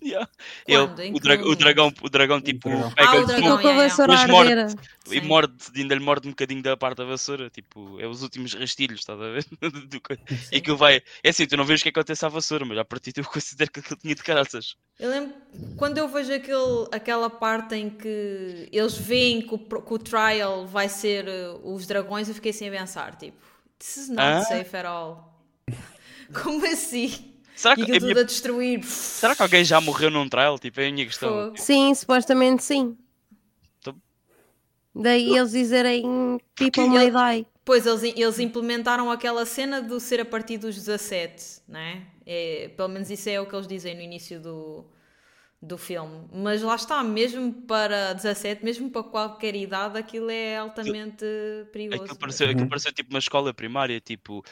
[0.00, 0.28] Yeah.
[0.64, 1.00] Quando?
[1.00, 2.90] Ele, o, dra- o dragão, o dragão tipo dragão.
[2.92, 3.88] pega Ah, o de dragão, com a yeah, yeah.
[3.88, 4.52] vassoura morte.
[4.52, 4.76] arder.
[5.10, 8.54] e morde, ainda lhe morde um bocadinho da parte da vassoura, tipo, é os últimos
[8.54, 9.44] rastilhos, estás a ver?
[9.88, 10.14] Do co-
[10.52, 12.84] e aquilo vai, é assim, tu não vês o que acontece à vassoura, mas a
[12.84, 14.76] partir eu considero que aquilo tinha de caraças.
[15.00, 15.34] Eu lembro
[15.76, 20.64] quando eu vejo aquele, aquela parte em que eles veem que o, que o trial
[20.66, 23.36] vai ser uh, os dragões, eu fiquei sem pensar, tipo,
[23.78, 24.42] this is not Ah?
[24.42, 25.42] safe at all.
[26.42, 27.34] Como assim?
[27.58, 28.84] Será E que, aquilo a minha- tudo a destruir.
[28.84, 30.58] será que alguém já morreu num trial?
[30.60, 31.28] Tipo, é a minha questão.
[31.46, 31.56] Fogo.
[31.56, 32.96] Sim, supostamente sim.
[33.80, 34.00] Então-
[34.94, 37.46] Daí eles dizerem people ele- may die.
[37.64, 42.06] Pois eles, eles implementaram aquela cena do ser a partir dos 17, né?
[42.24, 44.86] É, pelo menos isso é o que eles dizem no início do,
[45.60, 46.26] do filme.
[46.32, 51.24] Mas lá está, mesmo para 17, mesmo para qualquer idade, aquilo é altamente
[51.72, 52.04] perigoso.
[52.04, 54.42] Aquilo pareceu, aquilo pareceu tipo uma escola primária, tipo,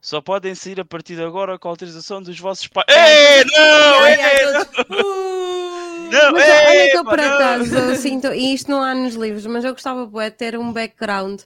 [0.00, 2.86] só podem sair a partir de agora com a autorização dos vossos pais.
[2.88, 4.06] Ei, não!
[4.06, 4.16] Ei,
[4.52, 7.24] todos, "Uh!" não, Mas olha ei, que eu por não.
[7.34, 10.72] acaso eu sinto, e isto não há nos livros, mas eu gostava de ter um
[10.72, 11.40] background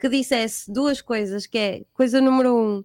[0.00, 2.84] que dissesse duas coisas, que é coisa número um.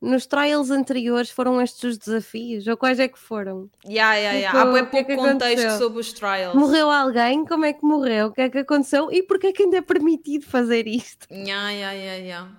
[0.00, 2.66] Nos trials anteriores foram estes os desafios?
[2.66, 3.70] Ou quais é que foram?
[3.86, 4.58] Yeah, yeah, yeah.
[4.58, 5.78] Tipo, Há bem que é pouco que contexto aconteceu?
[5.78, 6.54] sobre os trials.
[6.56, 7.44] Morreu alguém?
[7.44, 8.26] Como é que morreu?
[8.26, 9.12] O que é que aconteceu?
[9.12, 11.26] E porquê é que ainda é permitido fazer isto?
[11.30, 12.50] Yeah, yeah, yeah, yeah.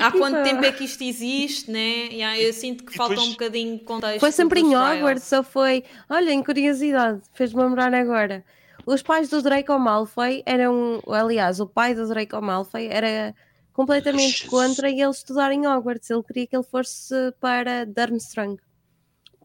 [0.00, 2.06] Há quanto tempo é que isto existe, né?
[2.10, 4.20] Yeah, eu sinto que E falta um depois- bocadinho de contexto.
[4.20, 4.74] Foi sempre em.
[4.76, 5.84] Hogwarts ou foi...
[6.08, 8.44] Olha, em curiosidade, fez-me lembrar agora.
[8.86, 11.00] Os pais do Draco Malfoy eram...
[11.08, 13.34] Aliás, o pai do Draco Malfoy era
[13.72, 14.48] completamente Jesus.
[14.50, 16.10] contra ele estudar em Hogwarts.
[16.10, 18.58] Ele queria que ele fosse para Durmstrang.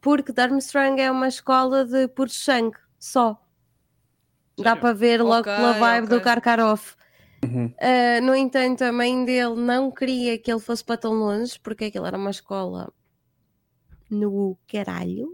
[0.02, 3.42] Porque Durmstrang é uma escola de puro sangue, só.
[4.58, 6.24] Dá para ver logo Ok, pela vibe do ok.
[6.26, 6.96] Karkaroff.
[7.44, 7.66] Uhum.
[7.68, 11.86] Uh, no entanto, a mãe dele não queria que ele fosse para tão longe, porque
[11.86, 12.92] aquilo era uma escola
[14.10, 15.28] no caralho.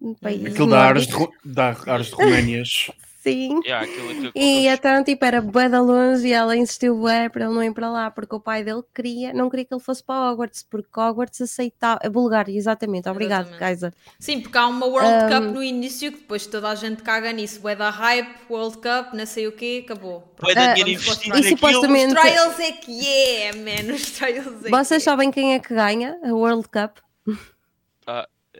[0.00, 0.46] Um país.
[0.46, 2.90] Aquilo dá ares de, dá ares de Roménias.
[3.32, 3.60] Sim.
[3.64, 7.44] Yeah, aquilo- aquilo- E então, tipo, era bué da longe e ela insistiu bué para
[7.44, 10.02] ele não ir para lá, porque o pai dele queria, não queria que ele fosse
[10.02, 13.58] para Hogwarts, porque Hogwarts aceitava, a Bulgária, exatamente, obrigado, Exatamente.
[13.60, 13.94] Kaiser.
[14.18, 17.32] Sim, porque há uma World Um, Cup no início que depois toda a gente caga
[17.32, 17.60] nisso.
[17.60, 20.34] Bué da hype, World Cup, não sei o quê, acabou.
[20.40, 23.94] Bué Ah, dinheiro investido E supostamente- Os trials é que é, man.
[23.94, 25.12] Os trials é Vocês que é.
[25.12, 26.98] sabem quem é que ganha a World Cup?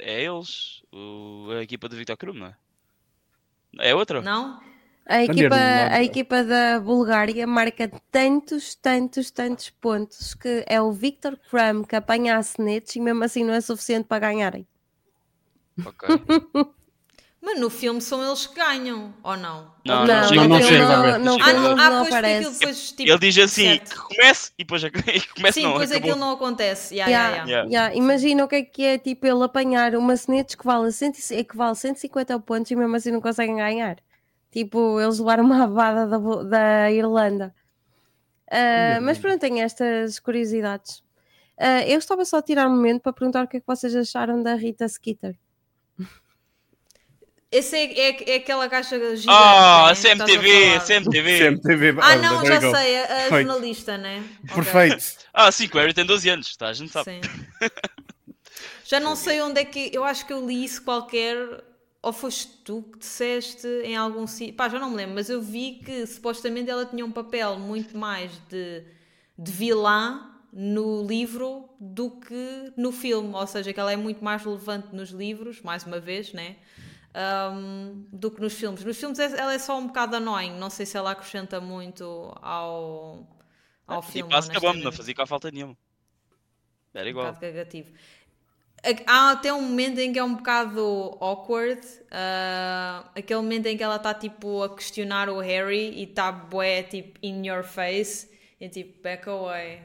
[0.00, 2.54] É eles, o- a equipa do Victor Krum, não é?
[3.78, 4.22] É outra?
[4.22, 4.61] Não?
[5.07, 10.92] A Under equipa, a equipa da Bulgária marca tantos, tantos, tantos pontos que é o
[10.92, 14.66] Victor Krum que apanha a Senetes e mesmo assim não é suficiente para ganharem.
[15.85, 16.09] Ok.
[17.50, 19.72] Mas no filme são eles que ganham, ou não?
[19.82, 22.37] Não, não, não, chega não, Chega Ah, não, ah, não pois porque aparece.
[22.37, 23.11] aquilo depois tipo.
[23.11, 23.90] Ele diz assim, certo.
[23.90, 24.90] que comece e depois, e
[25.34, 26.11] começa Sim, não, depois acabou.
[26.11, 26.94] aquilo não acontece.
[26.94, 27.94] Yeah, Yeah, yeah, yeah.
[27.96, 31.42] Imagina o que é que é tipo ele apanhar uma Senetes que vale, 100, e-
[31.44, 33.96] que vale 150 pontos e mesmo assim não conseguem ganhar.
[34.52, 37.54] Tipo, eles levaram uma abada da, da Irlanda.
[38.50, 38.56] Ah,
[38.96, 39.00] Irlanda.
[39.06, 41.02] mas pronto, tenho estas curiosidades.
[41.58, 43.96] Ah, eu estava só a tirar um momento para perguntar o que é que vocês
[43.96, 45.34] acharam da Rita Skeeter.
[47.50, 49.26] Esse é, é, é aquela caixa gigante.
[49.28, 50.80] Ah, né, a CMTV.
[50.80, 51.38] CMTV.
[51.38, 51.94] CMTV.
[52.00, 52.76] Ah, não, there já you go.
[52.76, 54.22] sei, a, a jornalista, né?
[54.54, 55.04] Perfeito.
[55.32, 56.68] Ah, sim, que o Harry tem 12 anos, tá?
[56.68, 57.11] A gente sabe.
[57.11, 57.20] Sim.
[58.84, 59.90] Já não sei onde é que.
[59.92, 61.37] Eu acho que eu li isso qualquer.
[62.02, 64.54] Ou foste tu que disseste em algum sítio.
[64.54, 67.96] Pá, já não me lembro, mas eu vi que supostamente ela tinha um papel muito
[67.96, 68.84] mais de,
[69.38, 73.34] de vilã no livro do que no filme.
[73.34, 76.57] Ou seja, que ela é muito mais relevante nos livros, mais uma vez, né?
[77.14, 78.84] Um, do que nos filmes.
[78.84, 80.56] Nos filmes é- ela é só um bocado annoying.
[80.59, 82.04] Não sei se ela acrescenta muito
[82.40, 83.26] ao,
[83.86, 84.30] ao E filme.
[84.30, 85.76] quase acabamos, não fazia cá falta nenhuma.
[86.94, 87.26] Era um igual.
[87.26, 87.90] bocado cagativo.
[89.06, 91.80] Há até um momento em que é um bocado awkward,
[92.12, 96.84] ah, aquele momento em que ela está tipo a questionar o Harry e está bué
[96.84, 98.30] tipo in your face
[98.61, 99.82] e tipo, back away.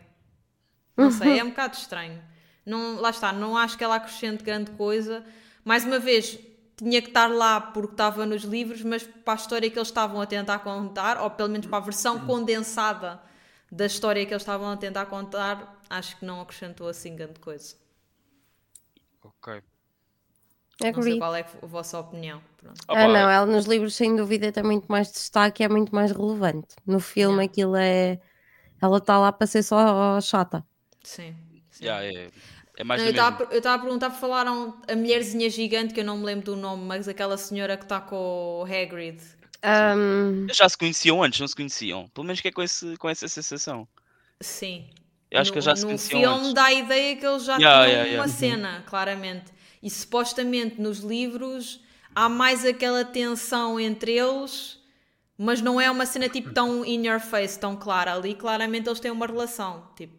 [0.96, 2.22] Não sei, é um bocado estranho.
[2.66, 5.26] Não, lá está, não acho que ela acrescente grande coisa.
[5.66, 6.38] Mais uma vez,
[6.84, 10.20] tinha que estar lá porque estava nos livros, mas para a história que eles estavam
[10.20, 13.22] a tentar contar, ou pelo menos para a versão condensada
[13.72, 17.76] da história que eles estavam a tentar contar, acho que não acrescentou assim grande coisa.
[19.24, 19.62] Ok.
[20.82, 22.42] Não sei qual é a vossa opinião.
[22.58, 22.82] Pronto.
[22.88, 25.94] Ah, Opa, não, ela nos livros sem dúvida tem muito mais destaque e é muito
[25.94, 26.76] mais relevante.
[26.86, 27.52] No filme Yeah.
[27.52, 28.20] aquilo é.
[28.82, 30.66] Ela está lá para ser só chata.
[31.04, 31.36] Sim.
[31.72, 31.86] sim.
[31.86, 32.30] yeah, é,
[32.78, 33.12] é mais Não, eu
[33.58, 37.08] estava a perguntar, falaram a mulherzinha gigante, que eu não me lembro do nome, mas
[37.08, 39.20] aquela senhora que está com o Hagrid.
[39.62, 42.08] Ahm, Já se conheciam antes, não se conheciam?
[42.10, 43.88] Pelo menos que é com, esse, com essa sensação.
[44.42, 44.90] Sim.
[45.32, 46.54] Eu acho no, que já se no conheciam filme antes.
[46.54, 48.22] dá a ideia que eles já Yeah, tinham yeah, yeah.
[48.22, 48.28] uma Uhum.
[48.28, 49.52] cena, claramente.
[49.82, 51.82] E supostamente nos livros
[52.16, 54.80] há mais aquela tensão entre eles,
[55.38, 58.14] mas não é uma cena tipo tão in your face, tão clara.
[58.14, 60.16] Ali claramente eles têm uma relação, tipo,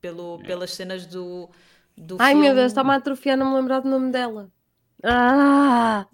[0.00, 1.48] pelo, pelas cenas do,
[1.98, 2.46] do Ai filme.
[2.46, 4.50] meu Deus, está-me a atrofiar, não me lembrar do nome dela.
[5.04, 6.06] Ah!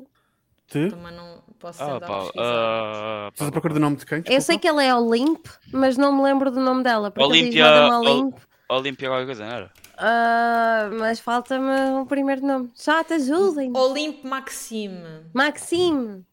[0.68, 0.88] Tu?
[0.90, 4.22] Também não posso Ah, tentar pá, ah, Estás à procura do nome de quem?
[4.26, 7.10] Eu sei que ela é Olimp, mas não me lembro do nome dela.
[7.10, 8.36] Porque Olímpia- diz Madame Ol- Olimp.
[8.68, 9.70] Olímpia qualquer coisa, não era?
[9.98, 12.70] Ah, mas falta-me o primeiro nome.
[12.74, 13.70] Já te ajudem.
[13.76, 14.98] Olimpe Maxime.
[15.32, 16.24] Maxime.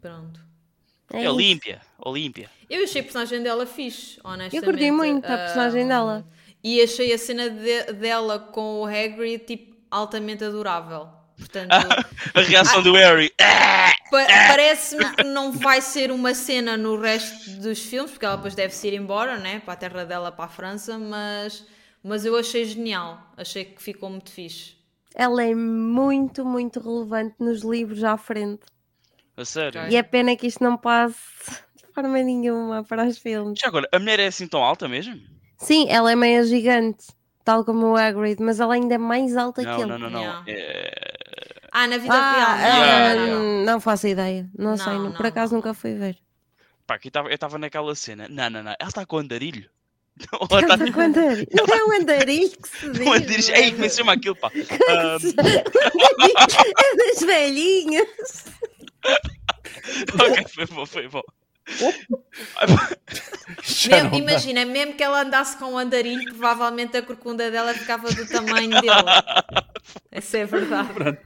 [0.00, 0.40] Pronto.
[1.12, 1.30] É É.
[1.30, 1.80] Olímpia.
[1.98, 2.48] Olímpia.
[2.70, 4.56] Eu achei a personagem dela fixe, honestamente.
[4.56, 6.26] Eu curti muito a personagem Ahm, dela.
[6.62, 11.08] E achei a cena de- dela com o Hagrid, tipo, altamente adorável.
[11.36, 11.70] Portanto,
[12.34, 13.32] A reação do Harry.
[13.38, 18.54] Pa- parece-me que não vai ser uma cena no resto dos filmes, porque ela depois
[18.54, 19.60] deve se ir embora, né?
[19.60, 21.64] Para a terra dela, para a França, mas,
[22.02, 23.20] mas eu achei genial.
[23.36, 24.76] Achei que ficou muito fixe.
[25.14, 28.62] Ela é muito, muito relevante nos livros à frente.
[29.36, 29.88] A sério.
[29.90, 31.16] E é pena que isto não passe
[31.76, 33.58] de forma nenhuma para os filmes.
[33.60, 35.20] Já agora, a mulher é assim tão alta mesmo?
[35.58, 37.06] Sim, ela é meio gigante,
[37.44, 39.86] tal como o Hagrid, mas ela ainda é mais alta que Não, ele.
[39.86, 40.20] não, não, não.
[40.20, 40.44] Yeah.
[40.46, 41.14] É...
[41.72, 42.58] Ah, na vida Ah, real.
[42.58, 43.64] Não, Yeah, não, não, ah, não.
[43.72, 44.48] não faço ideia.
[44.56, 45.58] Não, Não, sei, não, por acaso não.
[45.58, 46.16] nunca fui ver.
[46.86, 48.26] Pá, aqui tava, eu estava naquela cena.
[48.30, 48.74] Não, não, não.
[48.78, 49.68] Ela está com andarilho.
[50.32, 50.92] Ou ela Ela tá...
[50.92, 51.46] com andarilho.
[51.52, 53.04] Não é um andarilho que se diz.
[53.04, 53.54] com andarilho.
[53.54, 54.50] Ei, como é que se chama aquilo, pá?
[54.54, 55.18] É
[56.96, 58.44] das velhinhas.
[60.20, 61.22] ok, foi bom, foi bom.
[63.88, 68.26] Mesmo- imagina, mesmo que ela andasse com um andarilho, provavelmente a corcunda dela ficava do
[68.28, 68.92] tamanho dele.
[70.10, 71.18] Essa é verdade.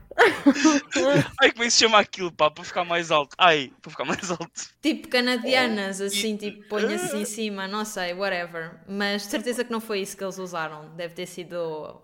[1.41, 2.49] Ai, como é que se chama aquilo, pá?
[2.51, 3.35] Para ficar mais alto.
[3.37, 4.51] Ai, para ficar mais alto.
[4.81, 8.79] Tipo canadianas, assim, tipo, põe-se em cima, não sei, whatever.
[8.87, 10.89] Mas de certeza que não foi isso que eles usaram.
[10.95, 12.01] Deve ter sido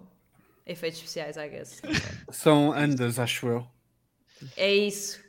[0.65, 1.81] efeitos especiais, I guess.
[2.31, 3.67] São andas, acho eu.
[4.57, 5.19] É isso.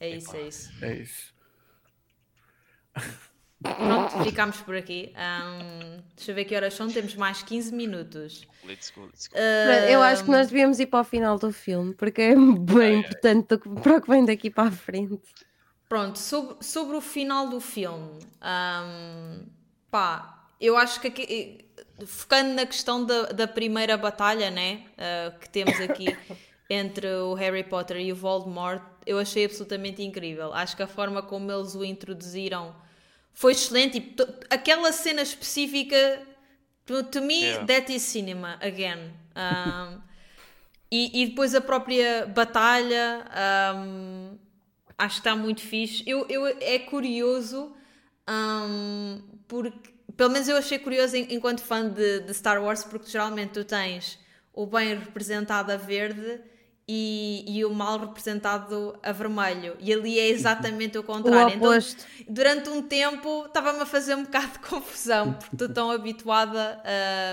[0.00, 0.70] É isso, é isso.
[0.82, 1.31] É isso.
[3.62, 5.12] Pronto, ficámos por aqui.
[5.14, 6.88] Ahm, deixa eu ver que horas são.
[6.88, 8.46] Temos mais 15 minutos.
[8.64, 9.36] Let's go, let's go.
[9.36, 13.48] Eu acho que nós devíamos ir para o final do filme, porque é bem importante
[13.48, 15.20] do que- para o que vem daqui para a frente.
[15.88, 19.46] Pronto, sobre, sobre o final do filme, hum,
[19.90, 21.66] pá, eu acho que aqui,
[22.06, 26.06] focando na questão da, da primeira batalha, né, uh, que temos aqui
[26.70, 30.52] entre o Harry Potter e o Voldemort, eu achei absolutamente incrível.
[30.54, 32.74] Acho que a forma como eles o introduziram
[33.32, 34.00] foi excelente.
[34.00, 36.22] Tipo, aquela cena específica,
[36.86, 37.66] to, to me, Yeah.
[37.66, 39.12] that is cinema, again.
[39.36, 40.00] Um,
[40.90, 43.24] e, e depois a própria batalha,
[43.76, 44.38] um,
[44.98, 46.02] acho que está muito fixe.
[46.06, 47.74] Eu, eu, é curioso,
[48.28, 53.10] um, porque, pelo menos eu achei curioso en- enquanto fã de, de Star Wars, porque
[53.10, 54.18] geralmente tu tens
[54.52, 56.40] o bem representado a verde
[56.94, 59.74] e, e o mal representado a vermelho.
[59.80, 61.56] E ali é exatamente o O contrário.
[61.56, 62.04] Então, oposto.
[62.28, 66.82] durante um tempo estava-me a fazer um bocado de confusão, porque estou tão habituada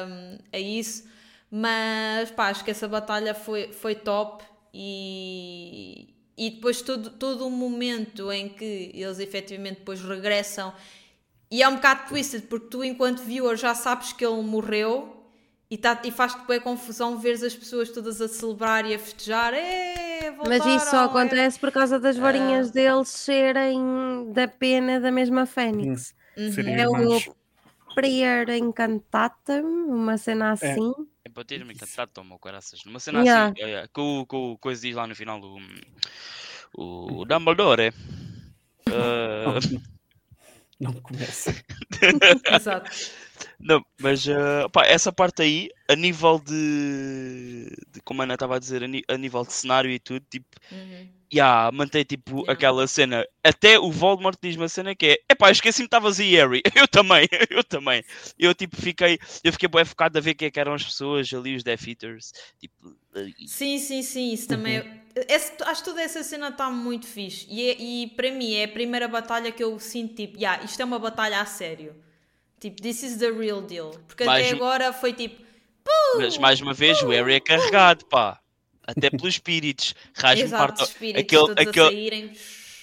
[0.08, 1.10] hum, a isso.
[1.52, 7.52] Mas pá, acho que essa batalha foi, foi top e, e depois todo, todo o
[7.52, 10.74] momento em que eles efetivamente depois regressam
[11.52, 15.19] e é um bocado twisted, porque tu enquanto viewer já sabes que ele morreu
[15.72, 19.54] e, tá, e faz-te bem confusão ver as pessoas todas a celebrar e a festejar.
[19.54, 25.00] "É, Mas isso só voltaram, é." acontece por causa das varinhas deles serem da pena
[25.00, 26.16] da mesma Fênix.
[26.36, 27.40] Seriam É o.
[27.96, 30.94] Prayer Incantatum, uma cena assim.
[31.26, 32.86] É para ter-me encantado, toma o caraças.
[32.86, 33.52] Numa cena Yeah.
[33.52, 35.60] assim, é, é, que o que o coisa diz lá no final o,
[37.22, 37.92] o Dumbledore.
[38.88, 39.60] ah,
[40.80, 41.54] Não começa.
[42.56, 42.90] Exato.
[43.60, 48.56] Não, mas ah, pá, essa parte aí, a nível de, de como a Ana estava
[48.56, 51.08] a dizer, a, ni- a nível de cenário e tudo, tipo, Uhum.
[51.34, 52.52] yeah, mantém tipo Yeah.
[52.54, 53.26] aquela cena.
[53.44, 56.62] Até o Voldemort diz-me a cena que é: epá, esqueci-me que estavas aí, Harry.
[56.76, 58.04] Eu também, eu também.
[58.38, 61.32] Eu tipo fiquei, eu fiquei bem focado a ver quem é que eram as pessoas
[61.34, 62.32] ali, os Death Eaters.
[62.60, 62.96] Tipo,
[63.38, 64.78] e- Sim, sim, sim, isso também.
[64.78, 67.46] é- esse- acho que toda essa cena está muito fixe.
[67.50, 70.80] E, é- e para mim é a primeira batalha que eu sinto tipo, yeah, isto
[70.82, 71.96] é uma batalha a sério.
[72.60, 73.92] Tipo, this is the real deal.
[74.08, 75.42] Porque Mais até um- agora foi tipo,
[76.18, 78.40] mas mais uma vez, o Harry é carregado, pá.
[78.86, 79.96] Até pelos espíritos.
[80.16, 80.84] Rasga-me exato, parte.
[80.92, 82.34] espíritos aquele- todos aquele- a saírem.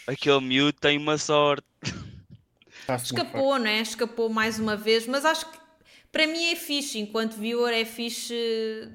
[0.06, 1.66] Aquele miúdo tem uma sorte.
[3.02, 3.80] Escapou, né?
[3.80, 5.58] Escapou mais uma vez, mas acho que
[6.12, 8.88] para mim é fixe, enquanto viewer é fixe,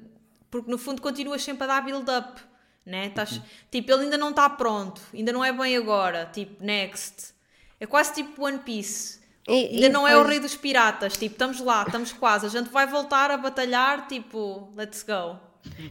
[0.50, 2.40] porque no fundo continuas sempre a dar build-up,
[2.86, 3.10] né?
[3.10, 7.34] Tás, Tipo, ele ainda não está pronto, ainda não é bem agora, tipo, next.
[7.78, 9.20] É quase tipo One Piece.
[9.48, 12.70] E- Ainda não é o rei dos piratas, tipo, estamos lá, estamos quase, a gente
[12.70, 15.36] vai voltar a batalhar, tipo, let's go.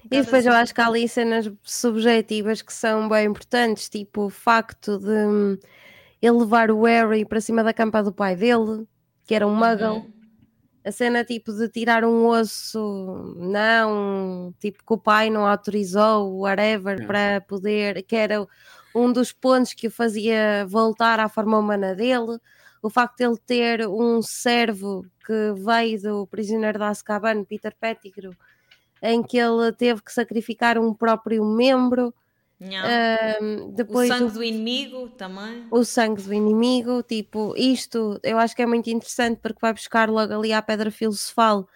[0.09, 4.29] E depois eu acho que há ali cenas subjetivas que são bem importantes, tipo o
[4.29, 5.57] facto de hum,
[6.21, 8.85] ele levar o Harry para cima da campa do pai dele,
[9.25, 9.97] que era um muggle.
[9.99, 10.11] Uhum.
[10.83, 16.97] A cena tipo de tirar um osso, não, tipo que o pai não autorizou, whatever,
[16.99, 17.07] Yeah.
[17.07, 18.45] para poder, que era
[18.95, 22.39] um dos pontos que o fazia voltar à forma humana dele.
[22.81, 28.33] O facto de ele ter um servo que veio do prisioneiro de Azkaban, Peter Pettigrew,
[29.01, 32.13] em que ele teve que sacrificar um próprio membro.
[32.59, 33.37] Yeah.
[33.39, 35.65] Ahm, o depois sangue o, do inimigo também.
[35.71, 40.07] o sangue do inimigo, tipo, isto eu acho que é muito interessante porque vai buscar
[40.07, 41.67] logo ali à pedra filosofal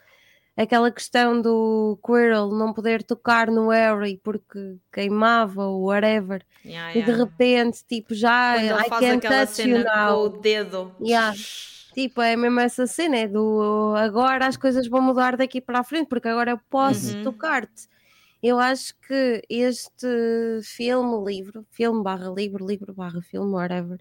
[0.58, 7.04] aquela questão do Quirrell não poder tocar no Harry porque queimava ou whatever, Yeah, e
[7.04, 7.24] de yeah.
[7.24, 10.20] repente, tipo, já Quando I faz can't aquela touch you cena com now.
[10.24, 10.96] o dedo.
[11.02, 11.36] Yeah.
[11.94, 15.84] Tipo, é mesmo essa cena, é do agora as coisas vão mudar daqui para a
[15.84, 17.24] frente, porque agora eu posso Uhum.
[17.24, 17.88] tocar-te.
[18.44, 20.08] Eu acho que este
[20.64, 24.00] filme, livro, filme barra livro, livro barra filme, whatever,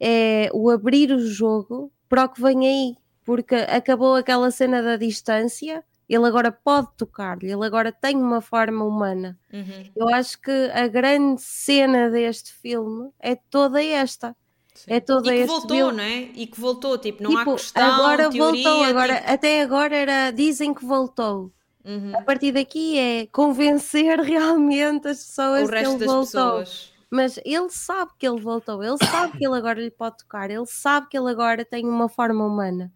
[0.00, 2.96] é o abrir o jogo para o que vem aí,
[3.30, 8.84] porque acabou aquela cena da distância, ele agora pode tocar-lhe, ele agora tem uma forma
[8.84, 9.38] humana.
[9.52, 9.84] Uhum.
[9.94, 14.34] Eu acho que a grande cena deste filme é toda esta.
[14.74, 14.94] Sim.
[14.94, 16.22] É todo e que voltou, não é?
[16.34, 19.96] E que voltou, tipo, não há Tipo, questão, agora teoria, voltou, agora, tipo, até agora
[19.96, 21.52] era dizem que voltou.
[21.84, 22.12] uhum.
[22.18, 26.58] A partir daqui é convencer realmente as pessoas o que resto ele das voltou.
[26.58, 26.92] pessoas.
[27.08, 30.66] Mas ele sabe que ele voltou, ele sabe que ele agora lhe pode tocar, ele
[30.66, 32.92] sabe que ele agora tem uma forma humana.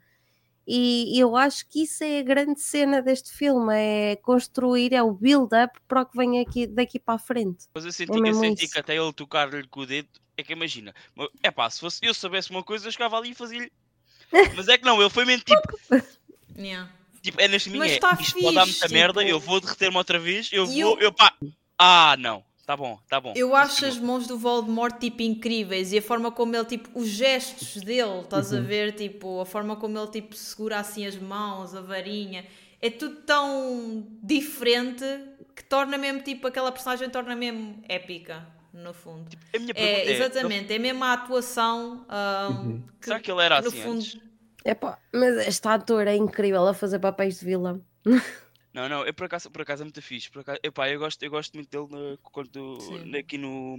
[0.66, 5.12] E eu acho que isso é a grande cena deste filme, é construir, é o
[5.12, 7.66] build-up para o que vem aqui, daqui para a frente.
[7.74, 10.42] Mas eu senti, É que, eu senti que até ele tocar-lhe com o dedo, é
[10.42, 10.94] que imagina,
[11.42, 13.70] é pá, se fosse, eu soubesse uma coisa, eu chegava ali e fazia-lhe.
[14.56, 16.04] Mas é que não, ele foi mesmo tipo,
[16.56, 16.90] Yeah.
[17.22, 19.40] tipo é neste mim, Mas é, tá isto pode dar fixe, muita merda, tipo- eu
[19.40, 21.32] vou derreter-me outra vez, eu E vou, eu- eu pá,
[21.78, 23.32] ah não, tá bom, tá bom.
[23.36, 27.08] Eu acho as mãos do Voldemort tipo incríveis e a forma como ele tipo os
[27.08, 28.58] gestos dele, estás Uhum.
[28.58, 32.44] a ver, tipo, a forma como ele tipo segura assim as mãos, a varinha,
[32.80, 35.04] é tudo tão diferente
[35.54, 39.26] que torna mesmo tipo aquela personagem torna mesmo épica, no fundo.
[39.54, 43.42] A minha pergunta É, é, exatamente, é mesmo a atuação ahm, que, será que ele
[43.42, 44.16] era no assim fundo, antes?
[44.64, 47.84] Epá, mas este ator é incrível a fazer papéis de vilão.
[48.74, 50.28] Não, não, eu por acaso, por acaso é muito fixe.
[50.28, 53.16] Por acaso, epá, eu, gosto, eu gosto muito dele na- quando, Sim.
[53.16, 53.78] aqui no.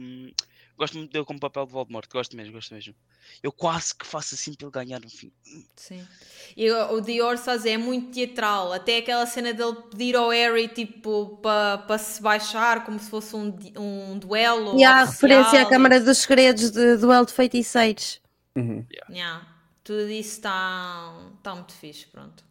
[0.78, 2.10] Gosto muito dele como papel de Voldemort.
[2.10, 2.96] Gosto mesmo, gosto mesmo.
[3.44, 5.34] Eu quase que faço assim para ele ganhar no fim.
[5.76, 6.08] Sim.
[6.56, 11.40] E o Dior Saz é muito teatral, até aquela cena dele pedir ao Harry tipo
[11.42, 14.80] para pa se baixar como se fosse um, um duelo.
[14.80, 18.22] E há a referência à Câmara dos Segredos de Duelo de Feiticeiros.
[18.56, 18.86] Uhum.
[19.10, 19.46] Yeah.
[19.84, 22.45] Tudo isso está tá muito fixe, pronto.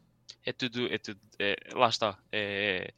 [0.45, 1.21] É tudo, é tudo.
[1.39, 2.19] é- lá está.
[2.31, 2.93] É,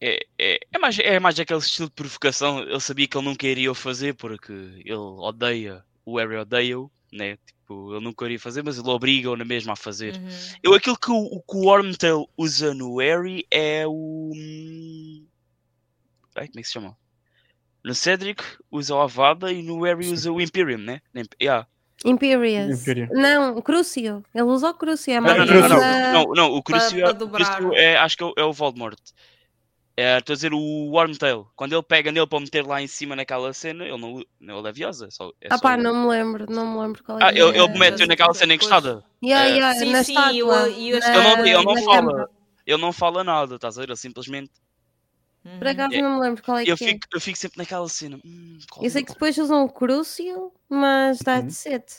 [0.00, 2.60] é, é, é mais, é mais aquele estilo de provocação.
[2.60, 7.36] Ele sabia que ele nunca iria o fazer porque ele odeia, o Harry odeia-o, né?
[7.46, 10.16] Tipo, ele nunca iria fazer, mas ele obriga-o na mesma a fazer.
[10.16, 10.28] Uhum.
[10.62, 14.32] Eu, aquilo que o, que o Wormtail usa no Harry é o.
[14.34, 15.26] hum,
[16.34, 16.96] Ai, como é que se chama?
[17.84, 21.00] No Cedric usa o Avada e no Harry usa o Imperium, né?
[21.40, 21.66] Yeah.
[22.04, 22.80] Imperious.
[22.82, 23.08] Imperium.
[23.12, 24.24] Não, Crucio.
[24.34, 25.12] Ele usa o Crucio.
[25.12, 27.28] É Não, não, mais não, não, não, não, não, o Crucio, para é.
[27.28, 28.98] Crucio é- acho que é o, é Voldemort.
[29.94, 30.58] É, Estou a dizer o
[30.90, 31.46] Wormtail.
[31.54, 34.62] Quando ele pega nele para meter lá em cima naquela cena, ele não, não é
[34.62, 35.08] leviosa.
[35.10, 37.24] Só, é Ah só pá, o- não me lembro, não me lembro qual é.
[37.24, 37.62] Ah, ele, é.
[37.62, 39.04] ele mete mas naquela cena encostada.
[39.22, 39.52] Yeah, É.
[39.52, 40.32] yeah, Sim, na sim, estátua.
[40.32, 42.30] e o- e o- na- Ele não, ele não fala.
[42.66, 43.88] Ele não fala nada, estás a ver?
[43.90, 44.50] Ele simplesmente.
[45.44, 45.58] Uhum.
[45.58, 46.02] Por acaso É.
[46.02, 46.76] não me lembro qual é que Eu é.
[46.76, 48.20] fico, eu fico sempre naquela cena.
[48.24, 49.04] Hum, Eu sei é?
[49.04, 51.24] que depois usam o Crucio, mas Uhum.
[51.24, 51.94] that's it.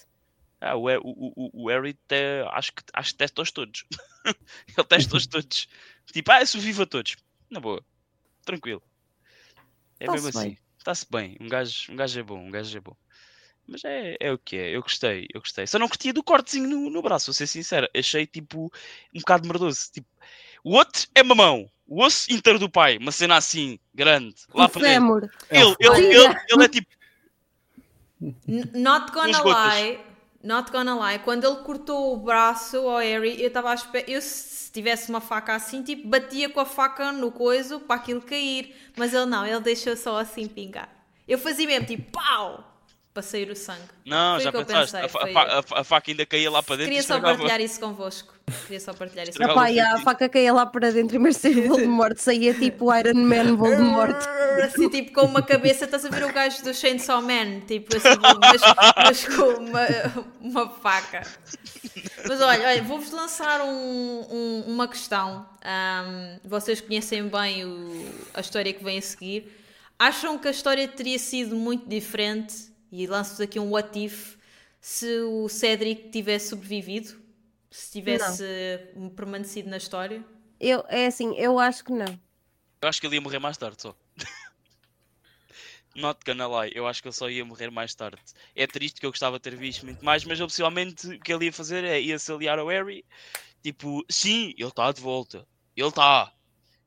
[0.61, 2.15] Ah, o, o, o, o Harry te,
[2.51, 3.83] acho que, acho que testa-os todos.
[4.77, 5.67] ele testa-os todos.
[6.11, 7.15] Tipo, ah, eu sobrevivo a todos.
[7.49, 7.83] Na boa.
[8.45, 8.81] tranquilo.
[9.99, 10.51] É Tá-se mesmo bem.
[10.51, 10.57] assim.
[10.77, 11.37] Está-se bem.
[11.39, 12.95] Um gajo, um gajo é bom, um gajo é bom.
[13.67, 14.75] Mas é, é o que é.
[14.75, 15.65] Eu gostei, eu gostei.
[15.67, 17.87] Só não curtia do cortezinho no, no braço, vou ser sincero.
[17.95, 18.65] Achei tipo
[19.13, 19.79] um bocado merdoso.
[19.93, 20.07] Tipo,
[20.63, 21.69] o outro é mamão.
[21.85, 24.81] O osso inteiro do pai, uma cena assim, grande, lá O para.
[25.49, 26.87] Ele, ele, ele, ele é tipo.
[28.47, 29.99] N- Not gonna lie,
[30.41, 34.21] not gonna lie, quando ele cortou o braço ao Harry, eu estava à espera, eu
[34.21, 38.73] se tivesse uma faca assim, tipo, batia com a faca no coiso para aquilo cair,
[38.95, 40.89] mas ele não, ele deixou só assim pingar.
[41.27, 42.72] Eu fazia mesmo, tipo, pau,
[43.13, 43.81] para sair o sangue.
[44.05, 44.91] Não, Foi já o que eu pensaste.
[44.93, 46.91] pensei, a, fa- a fa- a fa- a faca ainda caía lá para dentro.
[46.91, 47.37] e Queria só estragava.
[47.37, 48.33] partilhar isso convosco.
[48.65, 51.33] Queria só partilhar isso Estragava Epá, o e a faca caía lá para dentro e
[51.33, 54.17] saiu Voldemort, saía tipo Iron Man Voldemort.
[54.65, 58.09] Assim, tipo, com uma cabeça, estás a ver o gajo do Chainsaw Man, tipo, assim,
[58.39, 58.61] mas,
[58.97, 59.87] mas com uma,
[60.41, 61.21] uma faca.
[62.27, 65.45] Mas olha, olha vou-vos lançar um- um- uma questão.
[65.63, 69.59] Ahm, vocês conhecem bem o- a história que vem a seguir.
[69.99, 72.72] Acham que a história teria sido muito diferente?
[72.95, 74.37] E lanço-vos aqui um what if
[74.79, 77.19] se o Cedric tivesse sobrevivido?
[77.71, 78.43] Se tivesse
[79.15, 80.23] permanecido na história?
[80.59, 82.19] Eu, é assim, eu acho que não.
[82.79, 83.95] Eu acho que ele ia morrer mais tarde só.
[85.95, 88.21] Not gonna lie, eu acho que ele só ia morrer mais tarde.
[88.55, 91.33] É triste que eu gostava de ter visto muito mais, mas eu possivelmente o que
[91.33, 93.03] ele ia fazer é ia se aliar ao Harry.
[93.63, 95.47] Tipo, sim, ele está de volta.
[95.75, 96.31] Ele está.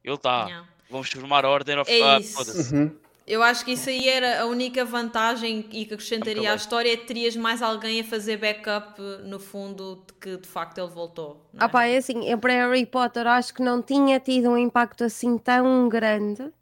[0.05, 0.49] Ele está.
[0.49, 0.69] Não.
[0.89, 1.91] Vamos formar a Order of...
[1.91, 2.33] É isso.
[2.35, 2.73] foda-se.
[2.73, 3.06] Uhum.
[3.27, 6.97] Eu acho que isso aí era a única vantagem e que acrescentaria à história é
[6.97, 11.45] que terias mais alguém a fazer backup no fundo de que de facto ele voltou.
[11.53, 11.65] não é?
[11.65, 15.03] Ah pá, é assim, eu para Harry Potter acho que não tinha tido um impacto
[15.03, 16.53] assim tão grande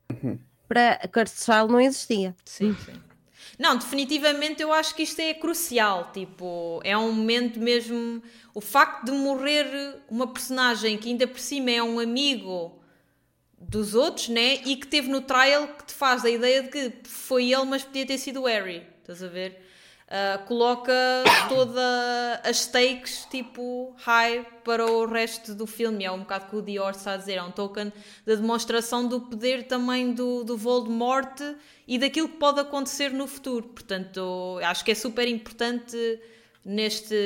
[0.66, 2.34] para Cursed não existia.
[2.46, 2.94] Sim, sim.
[3.58, 6.10] Não, definitivamente eu acho que isto é crucial.
[6.12, 8.22] Tipo, é um momento mesmo.
[8.54, 12.80] O facto de morrer uma personagem que ainda por cima é um amigo
[13.68, 14.54] dos outros, né?
[14.64, 17.82] E que teve no trial que te faz a ideia de que foi ele, mas
[17.82, 18.86] podia ter sido o Harry.
[19.02, 19.64] Estás a ver?
[20.16, 20.92] Ah, coloca
[21.48, 21.76] todas
[22.44, 26.04] as stakes tipo high para o resto do filme.
[26.04, 27.92] É um bocado que o Dior está a dizer, é um token
[28.24, 31.40] da demonstração do poder também do, do Voldemort
[31.88, 33.66] e daquilo que pode acontecer no futuro.
[33.68, 35.96] Portanto, acho que é super importante
[36.64, 37.16] neste,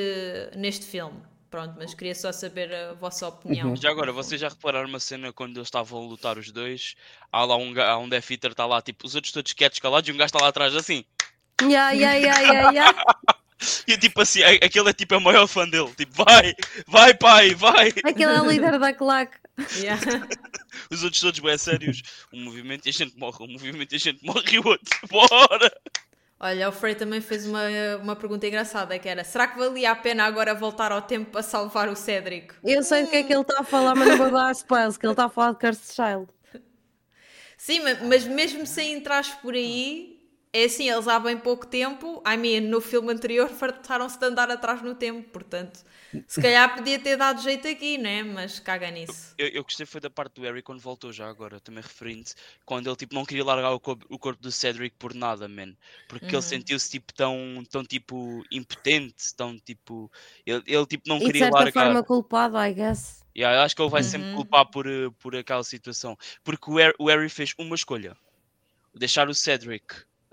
[0.56, 1.27] neste filme.
[1.50, 3.74] Pronto, mas queria só saber a vossa opinião.
[3.74, 6.94] Já agora, vocês já repararam uma cena quando eles estavam a lutar os dois?
[7.32, 10.08] Há lá um, há um Death Eater, está lá, tipo, os outros todos quietos, calados,
[10.08, 11.04] e um gajo está lá atrás assim.
[11.62, 12.94] Ya, ya, ya, ya, ya.
[13.86, 15.92] E tipo assim, aquele é tipo o maior fã dele.
[15.96, 16.54] Tipo, vai,
[16.86, 17.88] vai pai, vai.
[18.04, 19.36] Aquele é o líder da claque.
[19.76, 20.00] Yeah.
[20.90, 22.02] Os outros todos bem sérios.
[22.32, 25.00] Um movimento e a gente morre, um movimento e a gente morre e o outro.
[25.10, 25.72] Bora!
[26.40, 27.62] Olha, o Frei também fez uma,
[28.00, 31.42] uma pergunta engraçada que era será que valia a pena agora voltar ao tempo para
[31.42, 32.54] salvar o Cédric?
[32.62, 34.96] Eu sei do que é que ele está a falar, mas não vou dar spoilers,
[34.96, 36.28] que ele está a falar de Cursed Child.
[37.56, 40.20] Sim, ma- mas mesmo sem entrares por aí,
[40.52, 44.50] é assim, eles há bem pouco tempo, I mean, no filme anterior fartaram-se de andar
[44.50, 45.80] atrás no tempo, portanto,
[46.26, 48.22] se calhar podia ter dado jeito aqui, né?
[48.22, 49.34] Mas caga nisso.
[49.38, 52.30] Eu, eu gostei foi da parte do Harry quando voltou já agora, também referindo,
[52.64, 55.74] quando ele tipo não queria largar o corpo, o corpo do Cedric por nada, man.
[56.08, 60.10] Porque ele sentiu-se tipo tão, tão tipo impotente, tão tipo.
[60.46, 61.84] Ele, ele tipo não E de queria certa largar.
[61.84, 63.22] forma culpado, I guess.
[63.36, 66.16] Yeah, eu acho que ele vai sempre culpar por, eh, por aquela situação.
[66.42, 68.16] Porque o Harry, o Harry fez uma escolha:
[68.94, 69.84] deixar o Cedric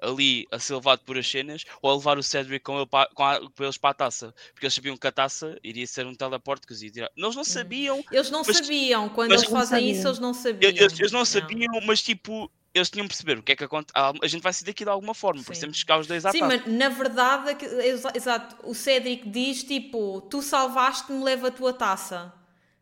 [0.06, 3.24] ali a ser levado por as cenas ou levar o Cedric com, ele pa- com,
[3.24, 4.34] a- com eles para a taça.
[4.54, 7.10] Porque eles sabiam que a taça iria ser um teleporte que os ia tirar.
[7.16, 10.70] Eles não sabiam, Eles não Mas- sabiam, quando eles não fazem isso, eles não sabiam.
[10.72, 12.52] eles, eles não sabiam, mas tipo.
[12.74, 13.94] Eles tinham de perceber o que é que acontece.
[13.96, 15.54] A gente vai sair daqui de alguma forma, Sim.
[15.62, 16.58] temos de chegar os dois à Sim, taça.
[16.66, 22.34] mas na verdade, exa- exato, o Cédric diz tipo, tu salvaste-me, leva a tua taça.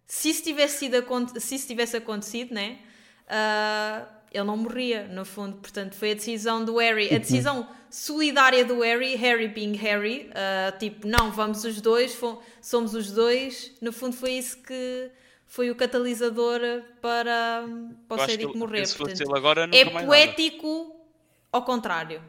[0.07, 0.97] Se isso tivesse, sido,
[1.39, 2.79] se isso tivesse acontecido, né?
[3.29, 5.57] ah, ele não morria, no fundo.
[5.57, 10.71] Portanto, foi a decisão do Harry, a decisão solidária do Harry, Harry being Harry, ah,
[10.79, 12.19] tipo, não, vamos os dois,
[12.61, 13.71] somos os dois.
[13.79, 15.11] No fundo, foi isso que
[15.45, 16.59] foi o catalisador
[16.99, 17.63] para,
[18.07, 18.87] para o ele- morrer.
[18.97, 20.07] Portanto, agora, é mais nada.
[20.07, 20.95] poético
[21.51, 22.21] ao contrário.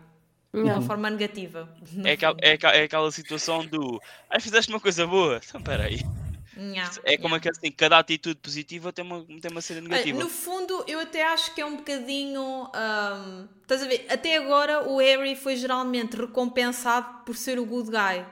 [0.52, 1.68] De uma forma negativa.
[2.04, 4.00] É aquela, é, aquela, é aquela situação do.
[4.30, 5.40] Ai, fizeste uma coisa boa.
[5.44, 5.98] Então, peraí.
[6.56, 7.36] Nha, É como nha.
[7.36, 10.18] aquele assim, cada atitude positiva tem uma, tem uma cena negativa.
[10.18, 12.70] no fundo, eu até acho que é um bocadinho.
[12.74, 14.06] ahm, estás a ver?
[14.08, 18.24] Até agora, o Harry foi geralmente recompensado por ser o good guy.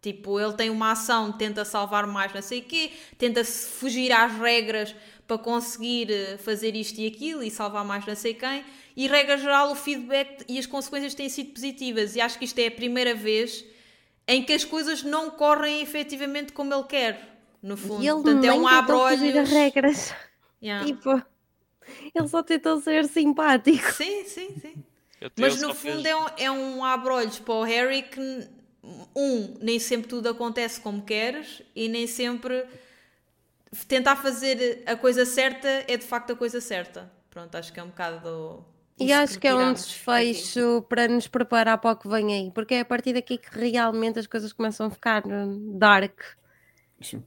[0.00, 4.32] Tipo, ele tem uma ação, tenta salvar mais, não sei o quê, tenta fugir às
[4.38, 4.94] regras
[5.26, 8.64] para conseguir eh, fazer isto e aquilo e salvar mais não sei quem.
[8.96, 12.14] E, regra geral, o feedback e as consequências têm sido positivas.
[12.14, 13.64] E acho que isto é a primeira vez
[14.28, 17.35] em que as coisas não correm efetivamente como ele quer.
[17.66, 19.50] No fundo, E ele Portanto, é um abre-olhos.
[19.50, 20.14] regras.
[20.62, 20.86] Yeah.
[20.86, 21.20] Tipo,
[22.14, 23.92] Ele só tentou ser simpático.
[23.92, 24.74] Sim, sim, sim.
[25.20, 28.48] Eu- Mas no fundo fez- é um, é um abrolhos para o Harry que,
[29.16, 32.64] um, nem sempre tudo acontece como queres e nem sempre
[33.88, 37.10] tentar fazer a coisa certa é de facto a coisa certa.
[37.30, 38.64] Pronto, acho que é um bocado.
[38.98, 42.74] E acho que é um desfecho para nos preparar para o que vem aí, porque
[42.74, 46.18] é a partir daqui que realmente as coisas começam a ficar hum, dark.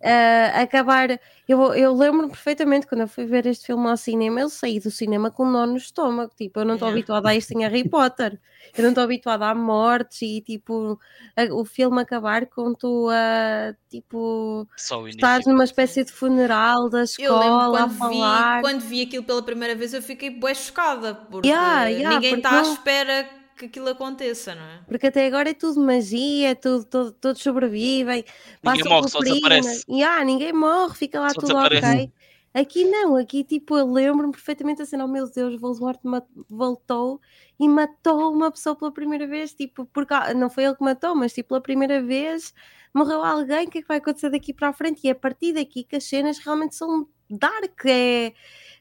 [0.04, 1.20] Ah, acabar.
[1.48, 4.90] Eu, eu lembro-me perfeitamente quando eu fui ver este filme ao cinema, eu saí do
[4.90, 6.32] cinema com um nó no estômago.
[6.36, 7.00] Tipo, eu não estou Yeah.
[7.00, 8.40] habituada a isto em Harry Potter,
[8.78, 11.00] eu não estou habituada a mortes e tipo,
[11.36, 15.18] a- o filme acabar com tu a tipo, Só o início.
[15.18, 19.44] estás numa espécie de funeral da Eu escola a quando vi, quando vi aquilo pela
[19.44, 23.66] primeira vez, eu fiquei bué chocada, porque Yeah, yeah, ninguém está à não- espera que
[23.66, 24.82] aquilo aconteça, não é?
[24.88, 28.24] Porque até agora é tudo magia, é tudo, todo- todos sobrevivem.
[28.64, 29.86] Ninguém passam morre, por só desaparece.
[29.88, 32.12] E, ah, ninguém morre, fica lá Só tudo ok.
[32.52, 36.00] Aqui não, aqui tipo, eu lembro-me perfeitamente assim, oh meu Deus, Voldemort
[36.50, 37.22] voltou
[37.60, 41.14] e matou uma pessoa pela primeira vez, tipo, porque ah, não foi ele que matou,
[41.14, 42.52] mas tipo, pela primeira vez
[42.92, 45.02] morreu alguém, o que é que vai acontecer daqui para a frente?
[45.04, 48.34] E é a partir daqui que as cenas realmente são dark, é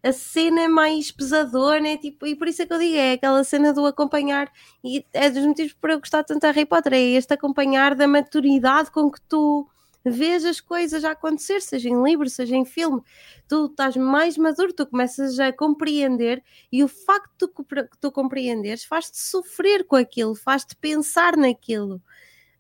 [0.03, 3.43] a cena mais pesadona, é tipo, e por isso é que eu digo, é aquela
[3.45, 4.51] cena do acompanhar,
[4.85, 8.07] e é dos motivos por eu gostar tanto de Harry Potter, é este acompanhar da
[8.07, 9.69] maturidade com que tu
[10.05, 13.03] vês as coisas a acontecer, seja em livro, seja em filme,
[13.49, 16.43] tu estás mais maduro, tu começas a compreender
[16.73, 22.01] e o facto de tu, tu compreenderes faz-te sofrer com aquilo, faz-te pensar naquilo.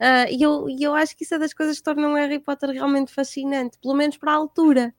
[0.00, 3.12] Ah, e eu, eu acho que isso é das coisas que tornam Harry Potter realmente
[3.12, 4.94] fascinante, pelo menos para a altura.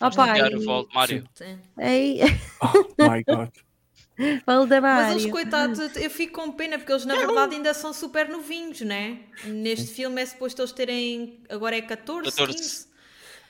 [0.00, 1.10] Opa, o e- Voldemort.
[1.34, 1.58] Sim.
[1.78, 2.20] Ei,
[2.60, 3.50] Oh my god.
[4.46, 5.04] Valdemar.
[5.04, 8.80] Mas eles, coitados, eu fico com pena porque eles na verdade ainda são super novinhos,
[8.82, 9.20] né?
[9.44, 11.40] Neste filme é suposto eles terem.
[11.48, 12.52] Agora é 14, 14.
[12.58, 12.92] 15?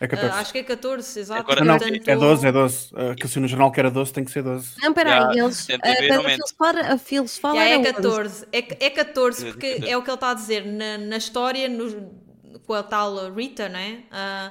[0.01, 0.32] É 14.
[0.34, 1.40] Ah, acho que é 14, exato.
[1.40, 2.86] Agora não, não, Portanto, é 12, é 12.
[2.93, 4.74] Uh, que se no jornal que era 12 tem que ser 12.
[4.82, 5.66] Não, peraí, Já, eles.
[5.66, 6.34] tem A de haver Pedra aumento.
[6.36, 7.93] Filosofal, a Filosofal Já era é 11.
[7.93, 8.47] 14.
[8.53, 9.90] É, é 14 É porque 14.
[9.93, 12.22] é o que ele está a dizer na, na história, no-
[12.66, 14.05] com a tal Rita, né?
[14.11, 14.49] Ah,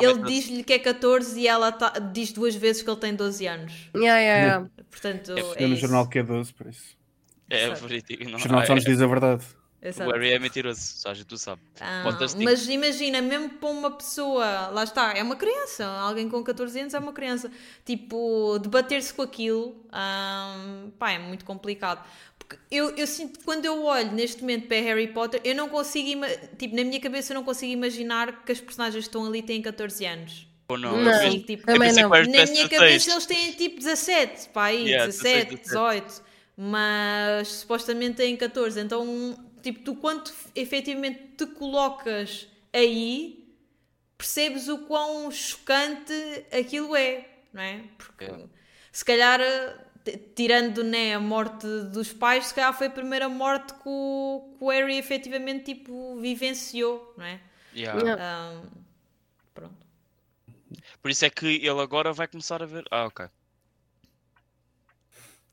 [0.00, 3.46] Ele diz-lhe que é 14 e ela tá- diz duas vezes que ele tem 12
[3.46, 3.72] anos.
[3.94, 4.68] Yeah, yeah, yeah.
[4.90, 5.82] Portanto, É, é, É no isso.
[5.82, 6.96] jornal que é 12, por isso.
[7.50, 8.24] É verídico.
[8.24, 9.44] O jornal só nos é, diz a verdade.
[9.80, 10.10] Exato.
[10.10, 11.62] o Harry é mentiroso, só a gente tu sabe.
[11.80, 12.02] Ah,
[12.42, 16.94] mas imagina, mesmo para uma pessoa, lá está, é uma criança, alguém com 14 anos
[16.94, 17.48] é uma criança,
[17.84, 22.04] tipo, debater-se com aquilo, ah, pá, é muito complicado.
[22.48, 26.22] Porque eu, eu sinto quando eu olho neste momento para Harry Potter, eu não consigo,
[26.58, 29.60] tipo, na minha cabeça eu não consigo imaginar que as personagens que estão ali têm
[29.60, 30.46] 14 anos.
[30.70, 30.96] Ou não?
[31.02, 32.08] Não, eu pensei- tipo, também não.
[32.08, 32.68] Na minha 16.
[32.68, 36.22] cabeça eles têm tipo 17, pá, aí, Yeah, 17, 16, 18,
[36.56, 38.80] mas supostamente têm 14.
[38.80, 43.46] Então, tipo, tu quando efetivamente te colocas aí,
[44.16, 46.12] percebes o quão chocante
[46.52, 47.80] aquilo é, não é?
[47.96, 48.44] Porque Yeah.
[48.92, 49.87] se calhar, t-
[50.34, 54.64] tirando né, a morte dos pais, se calhar foi a primeira morte que o, que
[54.64, 57.40] o Harry efetivamente tipo, vivenciou, não é?
[57.74, 58.00] Yeah.
[58.00, 58.22] Yeah.
[58.22, 58.62] Ah,
[59.54, 59.86] pronto.
[61.02, 62.84] Por isso é que ele agora vai começar a ver.
[62.90, 63.26] Ah, ok.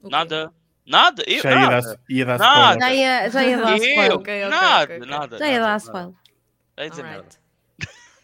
[0.02, 0.10] O quê?
[0.10, 0.54] Nada.
[0.86, 1.24] Nada.
[1.26, 1.82] Eu, Já ia nada.
[1.82, 2.72] dar, ia dar Nada.
[2.74, 2.80] spoiler.
[2.80, 4.12] Já ia, já ia dar Eu, spoiler.
[4.14, 5.00] Ok, ok, nada, ok.
[5.08, 5.38] nada.
[5.40, 5.78] Já ia nada, dar nada.
[5.78, 6.14] spoiler.
[6.78, 7.26] Não ia dizer nada.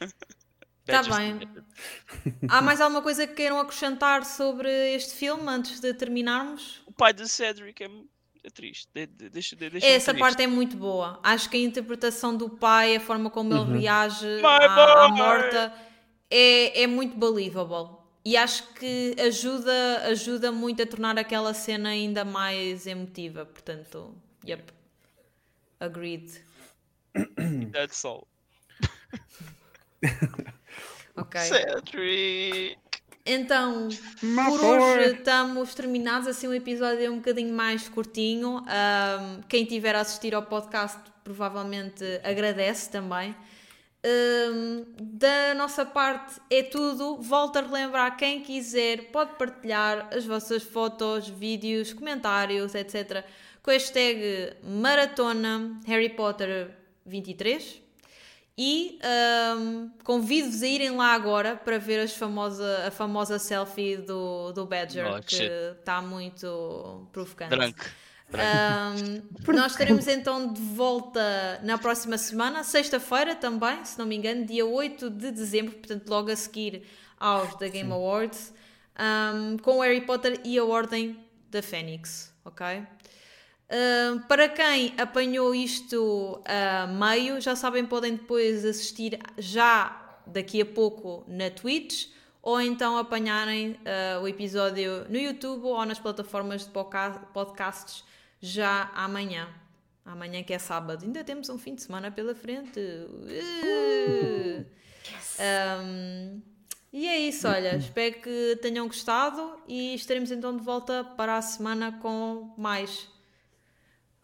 [0.85, 1.49] Tá Badgers bem.
[2.49, 6.81] Há mais alguma coisa que queiram acrescentar sobre este filme antes de terminarmos?
[6.85, 7.89] O pai de Cedric é,
[8.43, 8.89] é triste.
[8.93, 11.19] De, de, deixa, de, deixa Essa parte é muito boa.
[11.23, 15.55] Acho que a interpretação do pai, a forma como ele reage à, à morte,
[16.29, 18.01] é, é muito believable.
[18.23, 23.45] E acho que ajuda, ajuda muito a tornar aquela cena ainda mais emotiva.
[23.45, 24.15] Portanto,
[24.47, 24.71] yep.
[25.79, 26.31] Agreed.
[27.71, 28.27] That's all.
[31.15, 31.39] Ok.
[31.41, 32.77] Cedric.
[33.25, 33.87] Então,
[34.23, 34.79] My por boy.
[34.79, 36.27] hoje estamos terminados.
[36.27, 38.63] Assim, um episódio um bocadinho mais curtinho.
[38.67, 43.35] Ahm, quem tiver a assistir ao podcast provavelmente agradece também.
[44.03, 47.17] Ahm, da nossa parte é tudo.
[47.17, 53.23] Volto a relembrar: quem quiser pode partilhar as vossas fotos, vídeos, comentários, etc.
[53.61, 56.71] Com a hashtag Maratona Harry Potter
[57.05, 57.79] 23.
[58.57, 64.51] E ahm, convido-vos a irem lá agora para ver as famosa, a famosa selfie do,
[64.51, 65.43] do Badger, Oh, que
[65.79, 67.49] está muito provocante.
[67.49, 67.81] Drunk.
[68.33, 69.21] Ahm,
[69.53, 74.65] nós estaremos então de volta na próxima semana, sexta-feira também, se não me engano, dia
[74.65, 76.83] 8 de dezembro, portanto, logo a seguir
[77.19, 78.53] aos da Game Awards,
[78.95, 81.17] ahm, com o Harry Potter e a Ordem
[81.49, 82.83] da Fênix, ok?
[84.27, 91.23] Para quem apanhou isto a meio, já sabem, podem depois assistir já daqui a pouco
[91.27, 92.07] na Twitch
[92.41, 98.03] ou então apanharem uh, o episódio no YouTube ou nas plataformas de podcasts
[98.41, 99.47] já amanhã.
[100.03, 101.05] Amanhã que é sábado.
[101.05, 102.79] Ainda temos um fim de semana pela frente.
[102.79, 104.65] Uh!
[105.39, 106.41] Um,
[106.91, 107.77] e é isso, olha.
[107.77, 113.07] Espero que tenham gostado e estaremos então de volta para a semana com mais.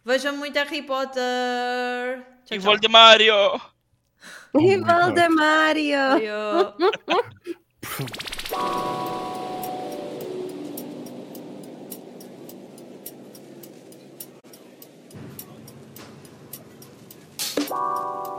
[0.07, 2.23] Vejam muito Harry Potter!
[2.45, 3.59] Tchau, e Voldemario!
[4.57, 5.97] E Voldemario!
[17.69, 18.27] Bye.